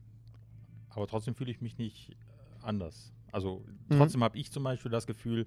Aber 0.90 1.06
trotzdem 1.06 1.34
fühle 1.34 1.50
ich 1.50 1.60
mich 1.60 1.78
nicht 1.78 2.10
äh, 2.10 2.14
anders. 2.62 3.12
Also 3.32 3.64
Mhm. 3.88 3.96
trotzdem 3.96 4.22
habe 4.22 4.38
ich 4.38 4.50
zum 4.52 4.62
Beispiel 4.62 4.90
das 4.90 5.06
Gefühl, 5.06 5.46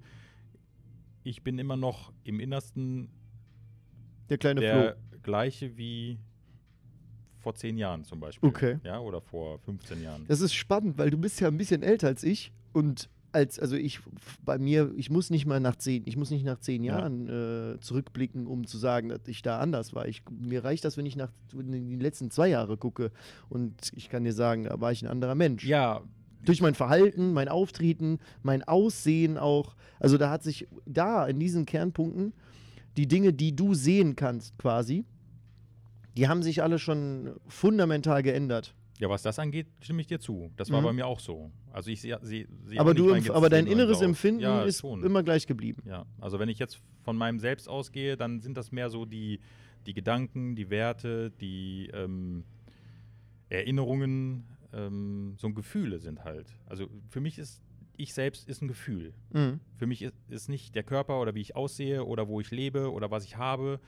ich 1.24 1.42
bin 1.42 1.58
immer 1.58 1.76
noch 1.76 2.12
im 2.24 2.38
Innersten 2.40 3.08
Der 4.28 4.38
kleine 4.38 4.60
der 4.60 4.96
Flo. 4.96 5.20
gleiche 5.22 5.76
wie 5.76 6.18
vor 7.40 7.54
zehn 7.54 7.78
Jahren 7.78 8.04
zum 8.04 8.20
Beispiel. 8.20 8.48
Okay. 8.48 8.78
Ja, 8.84 8.98
oder 9.00 9.20
vor 9.20 9.58
15 9.60 10.02
Jahren. 10.02 10.24
Das 10.26 10.40
ist 10.40 10.52
spannend, 10.54 10.98
weil 10.98 11.10
du 11.10 11.16
bist 11.18 11.40
ja 11.40 11.48
ein 11.48 11.56
bisschen 11.56 11.82
älter 11.82 12.08
als 12.08 12.22
ich 12.24 12.52
und 12.76 13.08
als, 13.32 13.58
also 13.58 13.76
ich, 13.76 14.00
bei 14.44 14.56
mir, 14.58 14.92
ich 14.96 15.10
muss 15.10 15.28
nicht 15.30 15.44
mal 15.46 15.60
nach 15.60 15.76
zehn, 15.76 16.02
ich 16.06 16.16
muss 16.16 16.30
nicht 16.30 16.44
nach 16.44 16.58
zehn 16.58 16.82
Ja. 16.84 16.98
Jahren 16.98 17.28
äh, 17.28 17.80
zurückblicken, 17.80 18.46
um 18.46 18.66
zu 18.66 18.78
sagen, 18.78 19.08
dass 19.10 19.20
ich 19.26 19.42
da 19.42 19.58
anders 19.58 19.94
war. 19.94 20.06
Ich, 20.08 20.22
mir 20.30 20.64
reicht 20.64 20.84
das, 20.84 20.96
wenn 20.96 21.04
ich 21.06 21.16
nach 21.16 21.30
in 21.52 21.72
die 21.88 21.96
letzten 21.96 22.30
zwei 22.30 22.48
Jahre 22.48 22.76
gucke 22.78 23.10
und 23.48 23.74
ich 23.94 24.08
kann 24.08 24.24
dir 24.24 24.32
sagen, 24.32 24.64
da 24.64 24.80
war 24.80 24.90
ich 24.92 25.02
ein 25.02 25.08
anderer 25.08 25.34
Mensch. 25.34 25.64
ja, 25.66 26.00
Durch 26.44 26.62
mein 26.62 26.74
Verhalten, 26.74 27.32
mein 27.32 27.48
Auftreten, 27.48 28.20
mein 28.42 28.62
Aussehen 28.62 29.36
auch. 29.36 29.74
Also 30.00 30.16
da 30.16 30.30
hat 30.30 30.42
sich 30.42 30.66
da 30.86 31.26
in 31.26 31.38
diesen 31.38 31.66
Kernpunkten 31.66 32.32
die 32.96 33.08
Dinge, 33.08 33.32
die 33.32 33.54
du 33.54 33.74
sehen 33.74 34.16
kannst 34.16 34.56
quasi, 34.58 35.04
die 36.16 36.28
haben 36.28 36.42
sich 36.42 36.62
alle 36.62 36.78
schon 36.78 37.32
fundamental 37.48 38.22
geändert. 38.22 38.74
Ja, 38.98 39.08
was 39.10 39.22
das 39.22 39.38
angeht, 39.38 39.66
stimme 39.80 40.00
ich 40.00 40.06
dir 40.06 40.18
zu. 40.20 40.50
Das 40.56 40.70
war 40.70 40.80
Mhm. 40.80 40.84
bei 40.84 40.92
mir 40.94 41.06
auch 41.06 41.20
so. 41.20 41.50
Also 41.72 41.90
ich 41.90 42.00
sehe 42.00 42.18
seh, 42.22 42.46
seh 42.64 42.78
aber 42.78 42.94
du, 42.94 43.14
aber 43.32 43.48
dein 43.50 43.66
inneres. 43.66 44.00
Empfinden 44.00 44.40
ja, 44.40 44.62
ist 44.62 44.80
schon. 44.80 45.02
immer 45.04 45.22
gleich 45.22 45.46
geblieben. 45.46 45.82
Ja, 45.86 46.06
also 46.20 46.38
wenn 46.38 46.48
ich 46.48 46.58
jetzt 46.58 46.80
von 47.02 47.16
meinem 47.16 47.38
Selbst 47.38 47.68
ausgehe, 47.68 48.16
dann 48.16 48.40
sind 48.40 48.56
das 48.56 48.72
mehr 48.72 48.88
so 48.90 49.04
die, 49.04 49.40
die 49.86 49.94
Gedanken, 49.94 50.56
die 50.56 50.70
Werte, 50.70 51.30
die 51.40 51.90
ähm, 51.92 52.44
Erinnerungen, 53.48 54.44
ähm, 54.72 55.34
so 55.38 55.46
ein 55.48 55.54
Gefühle 55.54 55.98
sind 56.00 56.24
halt. 56.24 56.48
Also 56.66 56.88
für 57.08 57.20
mich 57.20 57.38
ist 57.38 57.62
ich 57.98 58.12
selbst 58.12 58.46
ist 58.48 58.60
ein 58.60 58.68
Gefühl. 58.68 59.14
Mhm. 59.32 59.58
Für 59.76 59.86
mich 59.86 60.02
ist, 60.02 60.14
ist 60.28 60.48
nicht 60.50 60.74
der 60.74 60.82
Körper 60.82 61.18
oder 61.20 61.34
wie 61.34 61.40
ich 61.40 61.56
aussehe 61.56 62.04
oder 62.04 62.28
wo 62.28 62.40
ich 62.42 62.50
lebe 62.50 62.92
oder 62.92 63.10
was 63.10 63.24
ich 63.24 63.36
habe. 63.38 63.80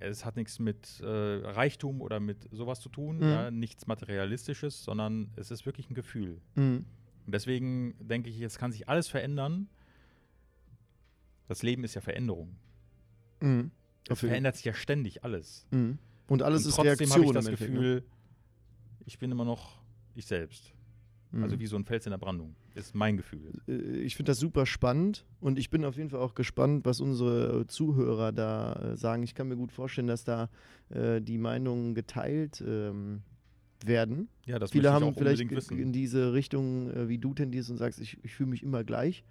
Es 0.00 0.24
hat 0.24 0.36
nichts 0.36 0.58
mit 0.58 1.00
äh, 1.00 1.06
Reichtum 1.06 2.00
oder 2.00 2.20
mit 2.20 2.48
sowas 2.52 2.80
zu 2.80 2.88
tun, 2.88 3.18
Mhm. 3.18 3.22
ja, 3.28 3.50
nichts 3.50 3.86
Materialistisches, 3.86 4.84
sondern 4.84 5.30
es 5.36 5.50
ist 5.50 5.66
wirklich 5.66 5.90
ein 5.90 5.94
Gefühl. 5.94 6.40
Mhm. 6.54 6.84
Und 7.26 7.34
deswegen 7.34 7.94
denke 8.00 8.28
ich, 8.30 8.40
es 8.40 8.58
kann 8.58 8.72
sich 8.72 8.88
alles 8.88 9.08
verändern. 9.08 9.68
Das 11.48 11.62
Leben 11.62 11.84
ist 11.84 11.94
ja 11.94 12.00
Veränderung. 12.00 12.56
Mhm. 13.40 13.70
Es 14.08 14.20
verändert 14.20 14.56
sich 14.56 14.64
ja 14.66 14.74
ständig 14.74 15.24
alles. 15.24 15.66
Mhm. 15.70 15.98
Und 16.28 16.42
alles 16.42 16.64
Und 16.64 16.68
ist 16.70 16.74
trotzdem 16.76 17.10
Reaktion 17.10 17.12
habe 17.12 17.24
ich 17.26 17.32
das 17.32 17.46
Endeffekt, 17.46 17.70
ne? 17.72 17.78
Gefühl, 17.78 18.04
ich 19.06 19.18
bin 19.18 19.30
immer 19.30 19.44
noch 19.44 19.82
ich 20.14 20.26
selbst. 20.26 20.72
Mhm. 21.34 21.42
Also 21.42 21.58
wie 21.58 21.66
so 21.66 21.76
ein 21.76 21.84
Fels 21.84 22.06
in 22.06 22.10
der 22.10 22.18
Brandung. 22.18 22.54
Ist 22.74 22.94
mein 22.94 23.16
Gefühl. 23.16 23.52
Äh, 23.66 23.98
ich 23.98 24.16
finde 24.16 24.30
das 24.30 24.38
super 24.38 24.66
spannend 24.66 25.24
und 25.40 25.58
ich 25.58 25.70
bin 25.70 25.84
auf 25.84 25.96
jeden 25.96 26.10
Fall 26.10 26.20
auch 26.20 26.34
gespannt, 26.34 26.84
was 26.84 27.00
unsere 27.00 27.66
Zuhörer 27.66 28.32
da 28.32 28.72
äh, 28.74 28.96
sagen. 28.96 29.22
Ich 29.22 29.34
kann 29.34 29.48
mir 29.48 29.56
gut 29.56 29.72
vorstellen, 29.72 30.06
dass 30.06 30.24
da 30.24 30.48
äh, 30.90 31.20
die 31.20 31.38
Meinungen 31.38 31.94
geteilt 31.94 32.62
ähm, 32.66 33.22
werden. 33.84 34.28
Ja, 34.46 34.58
das 34.58 34.70
Viele 34.70 34.92
haben 34.92 35.12
vielleicht 35.14 35.50
wissen. 35.50 35.78
in 35.78 35.92
diese 35.92 36.32
Richtung, 36.32 36.90
äh, 36.90 37.08
wie 37.08 37.18
du 37.18 37.34
tendierst 37.34 37.70
und 37.70 37.78
sagst, 37.78 38.00
ich, 38.00 38.22
ich 38.22 38.34
fühle 38.34 38.50
mich 38.50 38.62
immer 38.62 38.84
gleich. 38.84 39.24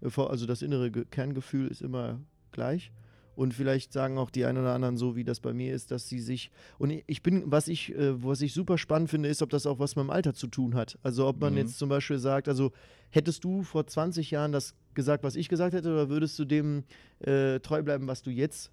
Äh, 0.00 0.20
also 0.20 0.46
das 0.46 0.62
innere 0.62 0.90
Ge 0.90 1.04
Kerngefühl 1.10 1.68
ist 1.68 1.82
immer 1.82 2.20
gleich. 2.52 2.90
Und 3.36 3.54
vielleicht 3.54 3.92
sagen 3.92 4.18
auch 4.18 4.30
die 4.30 4.44
einen 4.44 4.58
oder 4.58 4.74
anderen 4.74 4.96
so, 4.96 5.16
wie 5.16 5.24
das 5.24 5.40
bei 5.40 5.52
mir 5.52 5.74
ist, 5.74 5.90
dass 5.90 6.08
sie 6.08 6.20
sich. 6.20 6.50
Und 6.78 6.90
ich- 7.06 7.22
bin, 7.22 7.42
was 7.50 7.68
ich, 7.68 7.94
äh, 7.94 8.22
was 8.22 8.40
ich 8.42 8.52
super 8.52 8.76
spannend 8.78 9.08
finde, 9.10 9.28
ist, 9.28 9.40
ob 9.42 9.50
das 9.50 9.66
auch 9.66 9.78
was 9.78 9.96
mit 9.96 10.02
dem 10.04 10.10
Alter 10.10 10.34
zu 10.34 10.46
tun 10.46 10.74
hat. 10.74 10.98
Also 11.02 11.26
ob 11.26 11.40
man 11.40 11.52
Mhm. 11.54 11.58
jetzt 11.60 11.78
zum 11.78 11.88
Beispiel 11.88 12.18
sagt, 12.18 12.48
also 12.48 12.72
hättest 13.10 13.44
du 13.44 13.62
vor 13.62 13.86
20 13.86 14.30
Jahren 14.30 14.52
das 14.52 14.74
gesagt, 14.94 15.22
was 15.24 15.36
ich 15.36 15.48
gesagt 15.48 15.74
hätte, 15.74 15.88
oder 15.92 16.08
würdest 16.08 16.38
du 16.38 16.44
dem 16.44 16.84
äh, 17.20 17.60
treu 17.60 17.82
bleiben, 17.82 18.06
was 18.08 18.22
du 18.22 18.30
jetzt 18.30 18.70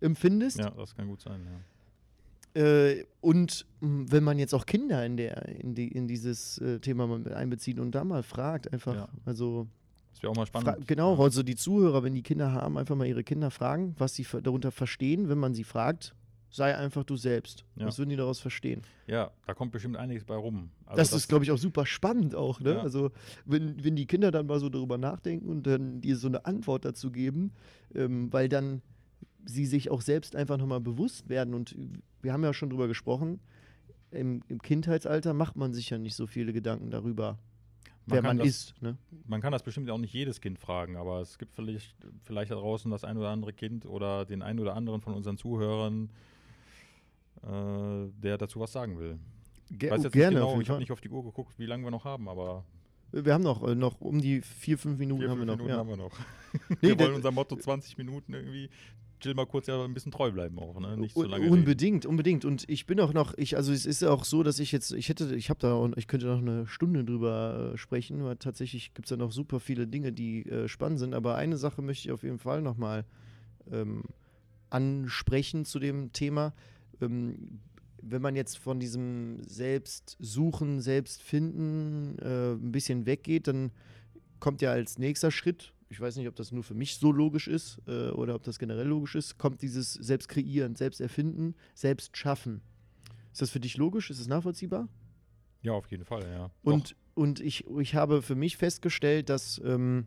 empfindest. 0.00 0.58
Ja, 0.58 0.70
das 0.70 0.94
kann 0.94 1.08
gut 1.08 1.20
sein, 1.20 1.40
ja. 1.44 2.62
Äh, 2.62 3.04
und 3.20 3.66
mh, 3.80 4.06
wenn 4.10 4.24
man 4.24 4.38
jetzt 4.38 4.54
auch 4.54 4.66
Kinder 4.66 5.04
in, 5.04 5.16
der, 5.16 5.46
in, 5.48 5.74
die, 5.74 5.88
in 5.88 6.08
dieses 6.08 6.58
äh, 6.58 6.80
Thema 6.80 7.20
einbezieht 7.34 7.78
und 7.78 7.92
da 7.94 8.04
mal 8.04 8.22
fragt, 8.22 8.72
einfach, 8.72 8.94
Ja. 8.94 9.08
also 9.24 9.68
Das 10.12 10.22
wäre 10.22 10.32
auch 10.32 10.36
mal 10.36 10.46
fra 10.46 10.60
spannend. 10.60 10.88
genau, 10.88 11.16
Ja. 11.16 11.22
also 11.22 11.42
die 11.42 11.56
Zuhörer, 11.56 12.02
wenn 12.02 12.14
die 12.14 12.22
Kinder 12.22 12.52
haben, 12.52 12.76
einfach 12.76 12.96
mal 12.96 13.06
ihre 13.06 13.24
Kinder 13.24 13.50
fragen, 13.50 13.94
was 13.98 14.14
sie 14.14 14.26
darunter 14.42 14.70
verstehen, 14.72 15.28
wenn 15.28 15.38
man 15.38 15.54
sie 15.54 15.64
fragt, 15.64 16.14
sei 16.50 16.74
einfach 16.76 17.04
du 17.04 17.16
selbst. 17.16 17.64
Ja. 17.76 17.86
Was 17.86 17.98
würden 17.98 18.10
die 18.10 18.16
daraus 18.16 18.40
verstehen? 18.40 18.82
ja, 19.06 19.30
da 19.46 19.54
kommt 19.54 19.70
bestimmt 19.72 19.96
einiges 19.96 20.24
bei 20.24 20.34
rum. 20.34 20.70
Also 20.86 20.96
das, 20.96 21.12
ist, 21.12 21.28
glaube 21.28 21.44
ich, 21.44 21.50
auch 21.50 21.58
super 21.58 21.84
spannend 21.86 22.34
auch, 22.34 22.58
ne? 22.60 22.74
Ja. 22.74 22.80
Also, 22.80 23.10
wenn, 23.44 23.84
wenn 23.84 23.96
die 23.96 24.06
Kinder 24.06 24.30
dann 24.30 24.46
mal 24.46 24.58
so 24.58 24.68
darüber 24.70 24.96
nachdenken 24.98 25.46
und 25.48 25.66
dann 25.66 26.00
dir 26.00 26.16
so 26.16 26.26
eine 26.26 26.46
Antwort 26.46 26.84
dazu 26.86 27.10
geben, 27.12 27.52
ähm, 27.94 28.32
weil 28.32 28.48
dann 28.48 28.80
sie 29.44 29.66
sich 29.66 29.90
auch 29.90 30.00
selbst 30.00 30.34
einfach 30.36 30.56
nochmal 30.58 30.80
bewusst 30.80 31.28
werden. 31.28 31.54
Und 31.54 31.76
wir 32.22 32.32
haben 32.32 32.42
ja 32.44 32.52
schon 32.54 32.70
drüber 32.70 32.88
gesprochen, 32.88 33.40
im, 34.10 34.42
im 34.48 34.60
Kindheitsalter 34.62 35.34
macht 35.34 35.56
man 35.56 35.72
sich 35.74 35.90
ja 35.90 35.98
nicht 35.98 36.14
so 36.16 36.26
viele 36.26 36.52
Gedanken 36.54 36.90
darüber, 36.90 37.38
wer 38.10 38.22
man 38.22 38.38
das, 38.38 38.46
ist. 38.46 38.82
Ne? 38.82 38.96
Man 39.26 39.40
kann 39.40 39.52
das 39.52 39.62
bestimmt 39.62 39.90
auch 39.90 39.98
nicht 39.98 40.12
jedes 40.12 40.40
Kind 40.40 40.58
fragen, 40.58 40.96
aber 40.96 41.20
es 41.20 41.38
gibt 41.38 41.54
vielleicht, 41.54 41.94
vielleicht 42.24 42.50
da 42.50 42.56
draußen 42.56 42.90
das 42.90 43.04
ein 43.04 43.16
oder 43.16 43.28
andere 43.30 43.52
Kind 43.52 43.86
oder 43.86 44.24
den 44.24 44.42
einen 44.42 44.58
oder 44.60 44.74
anderen 44.74 45.00
von 45.00 45.14
unseren 45.14 45.36
Zuhörern, 45.38 46.10
äh, 47.42 48.10
der 48.22 48.38
dazu 48.38 48.60
was 48.60 48.72
sagen 48.72 48.98
will. 48.98 49.18
Ge 49.70 49.88
Ich 49.88 49.94
weiß 49.94 50.04
jetzt 50.04 50.12
gerne, 50.12 50.36
nicht 50.40 50.46
genau, 50.48 50.60
ich 50.60 50.68
habe 50.70 50.80
nicht 50.80 50.92
auf 50.92 51.00
die 51.00 51.10
Uhr 51.10 51.22
geguckt, 51.22 51.58
wie 51.58 51.66
lange 51.66 51.84
wir 51.84 51.90
noch 51.90 52.04
haben, 52.04 52.28
aber 52.28 52.64
Wir 53.12 53.34
haben 53.34 53.44
noch, 53.44 53.62
äh, 53.66 53.74
noch 53.74 54.00
um 54.00 54.20
die 54.20 54.40
vier, 54.42 54.78
fünf 54.78 54.98
Minuten 54.98 55.20
vier, 55.22 55.30
haben 55.30 55.38
wir 55.38 55.46
noch. 55.46 55.56
Minuten 55.56 55.70
ja. 55.70 55.78
haben 55.78 55.88
wir 55.88 55.96
noch. 55.96 56.12
Nee, 56.70 56.76
wir 56.80 56.96
der- 56.96 57.06
wollen 57.06 57.16
unser 57.16 57.30
Motto 57.30 57.56
20 57.56 57.98
Minuten 57.98 58.32
irgendwie, 58.34 58.70
chill 59.20 59.34
mal 59.34 59.46
kurz 59.46 59.66
ja 59.66 59.82
ein 59.84 59.94
bisschen 59.94 60.12
treu 60.12 60.30
bleiben 60.30 60.58
auch, 60.58 60.78
ne? 60.80 60.96
Nicht 60.96 61.14
so 61.14 61.22
lange 61.22 61.44
reden. 61.44 61.52
Unbedingt, 61.52 62.06
unbedingt. 62.06 62.44
Und 62.44 62.68
ich 62.68 62.86
bin 62.86 63.00
auch 63.00 63.12
noch, 63.12 63.36
ich, 63.36 63.56
also 63.56 63.72
es 63.72 63.86
ist 63.86 64.02
ja 64.02 64.10
auch 64.10 64.24
so, 64.24 64.42
dass 64.42 64.58
ich 64.58 64.72
jetzt, 64.72 64.92
ich 64.92 65.08
hätte, 65.08 65.34
ich 65.34 65.50
habe 65.50 65.60
da 65.60 65.74
und 65.74 65.96
ich 65.96 66.06
könnte 66.06 66.26
noch 66.26 66.38
eine 66.38 66.66
Stunde 66.66 67.04
drüber 67.04 67.72
äh, 67.74 67.78
sprechen, 67.78 68.24
weil 68.24 68.36
tatsächlich 68.36 68.94
gibt 68.94 69.06
es 69.06 69.10
da 69.10 69.16
noch 69.16 69.32
super 69.32 69.60
viele 69.60 69.86
Dinge, 69.86 70.12
die 70.12 70.46
äh, 70.46 70.68
spannend 70.68 70.98
sind. 70.98 71.14
Aber 71.14 71.36
eine 71.36 71.56
Sache 71.56 71.82
möchte 71.82 72.08
ich 72.08 72.12
auf 72.12 72.22
jeden 72.22 72.38
Fall 72.38 72.62
nochmal 72.62 73.04
ähm, 73.70 74.04
ansprechen 74.70 75.64
zu 75.64 75.78
dem 75.78 76.12
Thema. 76.12 76.54
Ähm, 77.00 77.60
wenn 78.02 78.22
man 78.22 78.36
jetzt 78.36 78.58
von 78.58 78.78
diesem 78.78 79.42
Selbstsuchen, 79.42 80.80
Selbstfinden 80.80 82.18
äh, 82.18 82.52
ein 82.52 82.72
bisschen 82.72 83.06
weggeht, 83.06 83.48
dann 83.48 83.72
kommt 84.40 84.62
ja 84.62 84.70
als 84.70 84.98
nächster 84.98 85.30
Schritt, 85.30 85.72
ich 85.88 86.00
weiß 86.00 86.16
nicht, 86.16 86.28
ob 86.28 86.36
das 86.36 86.52
nur 86.52 86.62
für 86.62 86.74
mich 86.74 86.96
so 86.96 87.12
logisch 87.12 87.48
ist 87.48 87.80
äh, 87.86 88.10
oder 88.10 88.34
ob 88.34 88.42
das 88.42 88.58
generell 88.58 88.86
logisch 88.86 89.14
ist, 89.14 89.38
kommt 89.38 89.62
dieses 89.62 89.94
Selbstkreieren, 89.94 90.76
Selbsterfinden, 90.76 91.54
Selbstschaffen. 91.74 92.60
Ist 93.32 93.42
das 93.42 93.50
für 93.50 93.60
dich 93.60 93.76
logisch? 93.76 94.10
Ist 94.10 94.20
es 94.20 94.28
nachvollziehbar? 94.28 94.88
Ja, 95.62 95.72
auf 95.72 95.90
jeden 95.90 96.04
Fall, 96.04 96.28
ja. 96.30 96.50
Und, 96.62 96.94
und 97.14 97.40
ich, 97.40 97.66
ich 97.66 97.94
habe 97.94 98.22
für 98.22 98.34
mich 98.34 98.56
festgestellt, 98.56 99.28
dass, 99.28 99.60
ähm, 99.64 100.06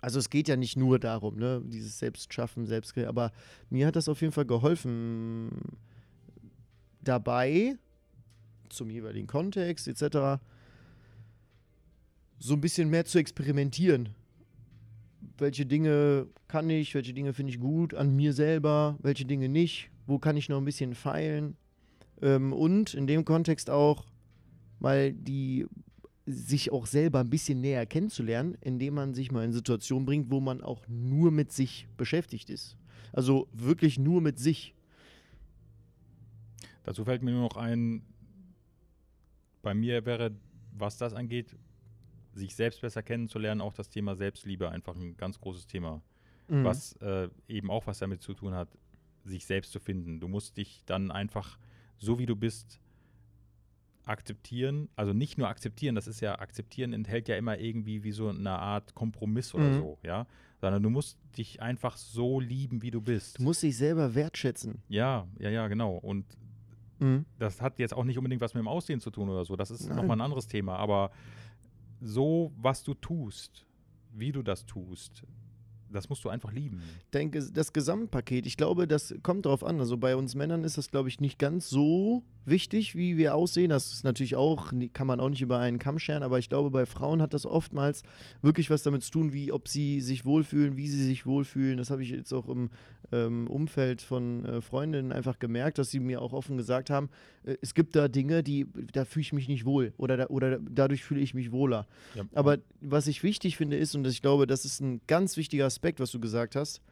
also 0.00 0.18
es 0.18 0.30
geht 0.30 0.48
ja 0.48 0.56
nicht 0.56 0.76
nur 0.76 0.98
darum, 0.98 1.36
ne, 1.36 1.62
dieses 1.64 1.98
Selbstschaffen, 1.98 2.66
Selbstkreieren, 2.66 3.08
aber 3.08 3.32
mir 3.70 3.86
hat 3.86 3.96
das 3.96 4.08
auf 4.08 4.20
jeden 4.20 4.32
Fall 4.32 4.46
geholfen, 4.46 5.50
dabei, 7.00 7.76
zum 8.68 8.90
jeweiligen 8.90 9.26
Kontext 9.26 9.88
etc., 9.88 10.42
so 12.40 12.54
ein 12.54 12.60
bisschen 12.60 12.88
mehr 12.88 13.04
zu 13.04 13.18
experimentieren. 13.18 14.10
Welche 15.38 15.66
Dinge 15.66 16.26
kann 16.48 16.68
ich, 16.68 16.94
welche 16.94 17.14
Dinge 17.14 17.32
finde 17.32 17.52
ich 17.52 17.60
gut 17.60 17.94
an 17.94 18.14
mir 18.14 18.32
selber, 18.32 18.98
welche 19.00 19.24
Dinge 19.24 19.48
nicht, 19.48 19.90
wo 20.06 20.18
kann 20.18 20.36
ich 20.36 20.48
noch 20.48 20.58
ein 20.58 20.64
bisschen 20.64 20.94
feilen. 20.94 21.56
Ähm, 22.20 22.52
und 22.52 22.94
in 22.94 23.06
dem 23.06 23.24
Kontext 23.24 23.70
auch, 23.70 24.04
weil 24.80 25.12
die 25.12 25.66
sich 26.26 26.72
auch 26.72 26.86
selber 26.86 27.20
ein 27.20 27.30
bisschen 27.30 27.60
näher 27.60 27.86
kennenzulernen, 27.86 28.56
indem 28.60 28.94
man 28.94 29.14
sich 29.14 29.32
mal 29.32 29.44
in 29.44 29.52
Situationen 29.52 30.04
bringt, 30.04 30.30
wo 30.30 30.40
man 30.40 30.60
auch 30.60 30.86
nur 30.88 31.30
mit 31.30 31.52
sich 31.52 31.86
beschäftigt 31.96 32.50
ist. 32.50 32.76
Also 33.12 33.48
wirklich 33.52 33.98
nur 33.98 34.20
mit 34.20 34.38
sich. 34.38 34.74
Dazu 36.82 37.04
fällt 37.04 37.22
mir 37.22 37.30
nur 37.30 37.42
noch 37.42 37.56
ein, 37.56 38.02
bei 39.62 39.74
mir 39.74 40.04
wäre, 40.04 40.32
was 40.72 40.98
das 40.98 41.14
angeht, 41.14 41.56
sich 42.38 42.54
selbst 42.54 42.80
besser 42.80 43.02
kennenzulernen, 43.02 43.60
auch 43.60 43.74
das 43.74 43.88
Thema 43.90 44.14
Selbstliebe 44.16 44.70
einfach 44.70 44.96
ein 44.96 45.16
ganz 45.16 45.40
großes 45.40 45.66
Thema. 45.66 46.00
Mhm. 46.50 46.64
was 46.64 46.92
äh, 47.02 47.28
eben 47.46 47.70
auch 47.70 47.86
was 47.86 47.98
damit 47.98 48.22
zu 48.22 48.32
tun 48.32 48.54
hat, 48.54 48.68
sich 49.24 49.44
selbst 49.44 49.70
zu 49.70 49.80
finden. 49.80 50.18
Du 50.18 50.28
musst 50.28 50.56
dich 50.56 50.82
dann 50.86 51.10
einfach, 51.10 51.58
so 51.98 52.18
wie 52.18 52.24
du 52.24 52.36
bist, 52.36 52.80
akzeptieren. 54.06 54.88
Also 54.96 55.12
nicht 55.12 55.36
nur 55.36 55.48
akzeptieren, 55.48 55.94
das 55.94 56.06
ist 56.06 56.20
ja, 56.20 56.38
akzeptieren 56.38 56.92
enthält 56.94 57.28
ja 57.28 57.36
immer 57.36 57.58
irgendwie 57.58 58.02
wie 58.02 58.12
so 58.12 58.28
eine 58.30 58.50
Art 58.52 58.94
Kompromiss 58.94 59.52
oder 59.54 59.68
Mhm. 59.70 59.76
so, 59.76 59.98
ja. 60.02 60.26
Sondern 60.60 60.82
du 60.82 60.90
musst 60.90 61.18
dich 61.36 61.60
einfach 61.60 61.96
so 61.98 62.40
lieben, 62.40 62.80
wie 62.82 62.90
du 62.90 63.00
bist. 63.02 63.38
Du 63.38 63.42
musst 63.42 63.62
dich 63.62 63.76
selber 63.76 64.14
wertschätzen. 64.14 64.82
ja, 64.88 65.26
ja, 65.38 65.50
ja, 65.50 65.68
genau. 65.68 65.96
Und 65.96 66.24
Mhm. 67.00 67.26
das 67.38 67.60
hat 67.60 67.78
jetzt 67.78 67.92
auch 67.94 68.04
nicht 68.04 68.16
unbedingt 68.18 68.40
was 68.40 68.54
mit 68.54 68.62
dem 68.62 68.68
Aussehen 68.68 69.00
zu 69.00 69.10
tun 69.10 69.28
oder 69.28 69.44
so. 69.44 69.54
Das 69.54 69.70
ist 69.70 69.88
nochmal 69.88 70.16
ein 70.16 70.20
anderes 70.22 70.46
Thema. 70.48 70.76
Aber 70.76 71.10
so, 72.00 72.52
was 72.56 72.82
du 72.82 72.94
tust, 72.94 73.66
wie 74.12 74.32
du 74.32 74.42
das 74.42 74.66
tust, 74.66 75.24
das 75.90 76.08
musst 76.08 76.24
du 76.24 76.28
einfach 76.28 76.52
lieben. 76.52 76.82
denke, 77.10 77.42
das 77.42 77.72
Gesamtpaket, 77.72 78.46
ich 78.46 78.56
glaube, 78.56 78.86
das 78.86 79.14
kommt 79.22 79.46
darauf 79.46 79.64
an. 79.64 79.80
Also 79.80 79.96
bei 79.96 80.16
uns 80.16 80.34
Männern 80.34 80.64
ist 80.64 80.76
das, 80.76 80.90
glaube 80.90 81.08
ich, 81.08 81.20
nicht 81.20 81.38
ganz 81.38 81.70
so 81.70 82.24
wichtig, 82.48 82.94
wie 82.94 83.16
wir 83.16 83.34
aussehen. 83.34 83.70
Das 83.70 83.92
ist 83.92 84.04
natürlich 84.04 84.36
auch, 84.36 84.72
kann 84.92 85.06
man 85.06 85.20
auch 85.20 85.28
nicht 85.28 85.42
über 85.42 85.58
einen 85.58 85.78
Kamm 85.78 85.98
scheren, 85.98 86.22
aber 86.22 86.38
ich 86.38 86.48
glaube, 86.48 86.70
bei 86.70 86.86
Frauen 86.86 87.22
hat 87.22 87.34
das 87.34 87.46
oftmals 87.46 88.02
wirklich 88.42 88.70
was 88.70 88.82
damit 88.82 89.02
zu 89.02 89.10
tun, 89.10 89.32
wie 89.32 89.52
ob 89.52 89.68
sie 89.68 90.00
sich 90.00 90.24
wohlfühlen, 90.24 90.76
wie 90.76 90.88
sie 90.88 91.04
sich 91.04 91.26
wohlfühlen. 91.26 91.78
Das 91.78 91.90
habe 91.90 92.02
ich 92.02 92.10
jetzt 92.10 92.32
auch 92.32 92.48
im 92.48 92.70
ähm, 93.12 93.46
Umfeld 93.48 94.02
von 94.02 94.44
äh, 94.44 94.60
Freundinnen 94.60 95.12
einfach 95.12 95.38
gemerkt, 95.38 95.78
dass 95.78 95.90
sie 95.90 96.00
mir 96.00 96.20
auch 96.20 96.32
offen 96.32 96.56
gesagt 96.56 96.90
haben, 96.90 97.08
äh, 97.44 97.56
es 97.60 97.74
gibt 97.74 97.96
da 97.96 98.08
Dinge, 98.08 98.42
die, 98.42 98.66
da 98.92 99.04
fühle 99.04 99.22
ich 99.22 99.32
mich 99.32 99.48
nicht 99.48 99.64
wohl 99.64 99.92
oder, 99.96 100.16
da, 100.16 100.26
oder 100.26 100.58
dadurch 100.58 101.04
fühle 101.04 101.20
ich 101.20 101.34
mich 101.34 101.52
wohler. 101.52 101.86
Ja, 102.14 102.24
Aber 102.34 102.58
was 102.80 103.06
ich 103.06 103.22
wichtig 103.22 103.56
finde 103.56 103.76
ist, 103.76 103.94
und 103.94 104.06
ich 104.06 104.22
glaube, 104.22 104.46
das 104.46 104.64
ist 104.64 104.80
ein 104.80 105.00
ganz 105.06 105.36
wichtiger 105.36 105.66
Aspekt, 105.66 106.00
was 106.00 106.10
du 106.10 106.20
gesagt 106.20 106.56
hast, 106.56 106.82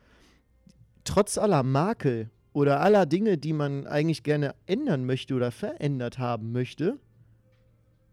trotz 1.04 1.38
aller 1.38 1.62
Makel 1.62 2.30
oder 2.56 2.80
aller 2.80 3.04
Dinge, 3.04 3.36
die 3.36 3.52
man 3.52 3.86
eigentlich 3.86 4.22
gerne 4.22 4.54
ändern 4.64 5.04
möchte 5.04 5.34
oder 5.34 5.50
verändert 5.50 6.18
haben 6.18 6.52
möchte, 6.52 6.98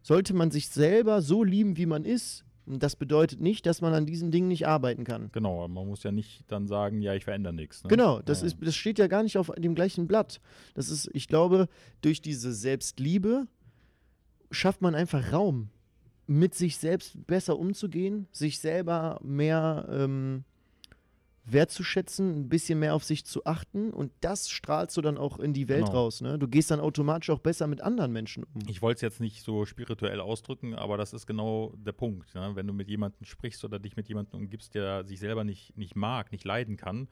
sollte 0.02 0.34
man 0.34 0.52
sich 0.52 0.68
selber 0.68 1.22
so 1.22 1.46
lieben, 1.46 1.78
wie 1.78 1.86
man 1.86 2.04
ist. 2.04 2.44
Und 2.66 2.84
das 2.84 2.98
bedeutet 2.98 3.40
nicht, 3.40 3.66
dass 3.66 3.80
man 3.80 3.94
an 3.94 4.06
diesen 4.06 4.32
Dingen 4.32 4.50
nicht 4.50 4.68
arbeiten 4.68 5.06
kann. 5.06 5.30
Genau, 5.32 5.66
man 5.70 5.88
muss 5.88 6.04
ja 6.04 6.12
nicht 6.12 6.44
dann 6.50 6.68
sagen, 6.68 7.02
ja, 7.02 7.14
ich 7.14 7.24
verändere 7.24 7.54
nichts. 7.54 7.86
Ne? 7.86 7.88
Genau, 7.90 8.22
das, 8.22 8.42
Ja. 8.42 8.48
ist, 8.48 8.58
das 8.60 8.76
steht 8.76 9.00
ja 9.00 9.08
gar 9.08 9.24
nicht 9.24 9.38
auf 9.38 9.50
dem 9.58 9.76
gleichen 9.76 10.08
Blatt. 10.08 10.42
Das 10.74 10.90
ist, 10.90 11.10
ich 11.14 11.30
glaube, 11.30 11.70
durch 12.02 12.22
diese 12.22 12.52
Selbstliebe 12.52 13.48
schafft 14.52 14.82
man 14.82 14.94
einfach 14.94 15.32
Raum, 15.32 15.70
mit 16.28 16.54
sich 16.54 16.76
selbst 16.76 17.26
besser 17.28 17.58
umzugehen, 17.58 18.28
sich 18.34 18.60
selber 18.60 19.22
mehr 19.24 19.88
ähm, 19.90 20.44
wertzuschätzen, 21.46 22.40
ein 22.44 22.50
bisschen 22.50 22.80
mehr 22.80 22.96
auf 22.96 23.04
sich 23.04 23.26
zu 23.26 23.46
achten 23.46 23.92
und 23.92 24.12
das 24.22 24.50
strahlst 24.50 24.96
du 24.96 25.02
dann 25.02 25.18
auch 25.18 25.40
in 25.40 25.54
die 25.54 25.68
Welt 25.68 25.86
Genau. 25.88 26.04
raus. 26.04 26.22
Ne? 26.22 26.40
Du 26.40 26.48
gehst 26.48 26.72
dann 26.72 26.80
automatisch 26.80 27.30
auch 27.30 27.40
besser 27.40 27.68
mit 27.68 27.82
anderen 27.82 28.14
Menschen 28.14 28.46
um. 28.46 28.62
Ich 28.68 28.82
wollte 28.82 28.98
es 28.98 29.02
jetzt 29.02 29.20
nicht 29.20 29.44
so 29.44 29.66
spirituell 29.66 30.22
ausdrücken, 30.22 30.74
aber 30.74 30.98
das 30.98 31.12
ist 31.12 31.28
genau 31.28 31.74
der 31.76 31.92
Punkt. 31.92 32.34
Ne? 32.34 32.52
Wenn 32.56 32.66
du 32.68 32.74
mit 32.74 32.88
jemandem 32.88 33.26
sprichst 33.26 33.64
oder 33.66 33.78
dich 33.80 33.98
mit 33.98 34.08
jemandem 34.08 34.40
umgibst, 34.40 34.74
der 34.74 35.04
sich 35.06 35.20
selber 35.20 35.44
nicht, 35.44 35.76
nicht 35.78 35.96
mag, 35.98 36.32
nicht 36.32 36.46
leiden 36.46 36.78
kann, 36.78 37.10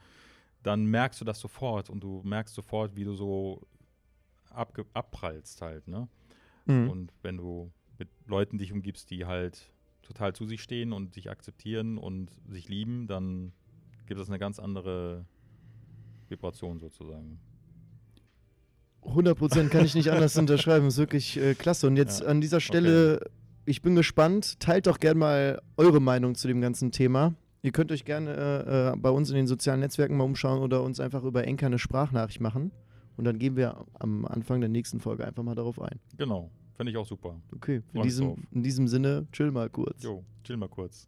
dann 0.63 0.85
merkst 0.85 1.19
du 1.19 1.25
das 1.25 1.39
sofort 1.39 1.89
und 1.89 2.01
du 2.01 2.21
merkst 2.23 2.55
sofort, 2.55 2.95
wie 2.95 3.03
du 3.03 3.15
so 3.15 3.61
abge 4.49 4.85
abprallst 4.93 5.61
halt. 5.61 5.87
Ne? 5.87 6.07
Mhm. 6.67 6.89
Und 6.89 7.13
wenn 7.21 7.35
du 7.37 7.71
mit 7.99 8.07
Leuten 8.27 8.57
dich 8.57 8.71
umgibst, 8.71 9.09
die 9.11 9.25
halt 9.25 9.71
total 10.03 10.33
zu 10.33 10.45
sich 10.45 10.61
stehen 10.61 10.93
und 10.93 11.13
sich 11.13 11.29
akzeptieren 11.29 11.97
und 11.97 12.31
sich 12.47 12.69
lieben, 12.69 13.07
dann 13.07 13.53
gibt 14.11 14.19
es 14.19 14.27
eine 14.27 14.39
ganz 14.39 14.59
andere 14.59 15.23
Vibration 16.27 16.79
sozusagen. 16.79 17.39
100% 19.03 19.69
kann 19.69 19.85
ich 19.85 19.95
nicht 19.95 20.11
anders 20.11 20.37
unterschreiben. 20.37 20.87
Ist 20.87 20.97
wirklich 20.97 21.37
äh, 21.37 21.53
klasse. 21.55 21.87
Und 21.87 21.95
jetzt 21.95 22.19
Ja, 22.19 22.27
an 22.27 22.41
dieser 22.41 22.59
Stelle, 22.59 23.21
ich 23.63 23.81
bin 23.81 23.95
gespannt. 23.95 24.59
Teilt 24.59 24.87
doch 24.87 24.99
gerne 24.99 25.17
mal 25.17 25.61
eure 25.77 26.01
Meinung 26.01 26.35
zu 26.35 26.49
dem 26.49 26.59
ganzen 26.59 26.91
Thema. 26.91 27.35
Ihr 27.61 27.71
könnt 27.71 27.89
euch 27.93 28.03
gerne 28.03 28.31
äh, 28.35 28.89
äh, 28.89 28.97
bei 28.97 29.09
uns 29.09 29.29
in 29.29 29.37
den 29.37 29.47
sozialen 29.47 29.79
Netzwerken 29.79 30.17
mal 30.17 30.25
umschauen 30.25 30.61
oder 30.61 30.83
uns 30.83 30.99
einfach 30.99 31.23
über 31.23 31.47
Enker 31.47 31.67
eine 31.67 31.79
Sprachnachricht 31.79 32.41
machen. 32.41 32.71
Und 33.15 33.23
dann 33.23 33.39
gehen 33.39 33.55
wir 33.55 33.85
am 33.93 34.25
Anfang 34.25 34.59
der 34.59 34.69
nächsten 34.69 34.99
Folge 34.99 35.25
einfach 35.25 35.43
mal 35.43 35.55
darauf 35.55 35.81
ein. 35.81 36.01
Genau, 36.17 36.51
finde 36.75 36.91
ich 36.91 36.97
auch 36.97 37.07
super. 37.07 37.39
Okay, 37.55 37.81
in 37.93 38.01
diesem, 38.01 38.45
in 38.51 38.61
diesem 38.61 38.89
Sinne, 38.89 39.25
chill 39.31 39.51
mal 39.51 39.69
kurz. 39.69 40.03
Jo, 40.03 40.25
chill 40.43 40.57
mal 40.57 40.67
kurz. 40.67 41.07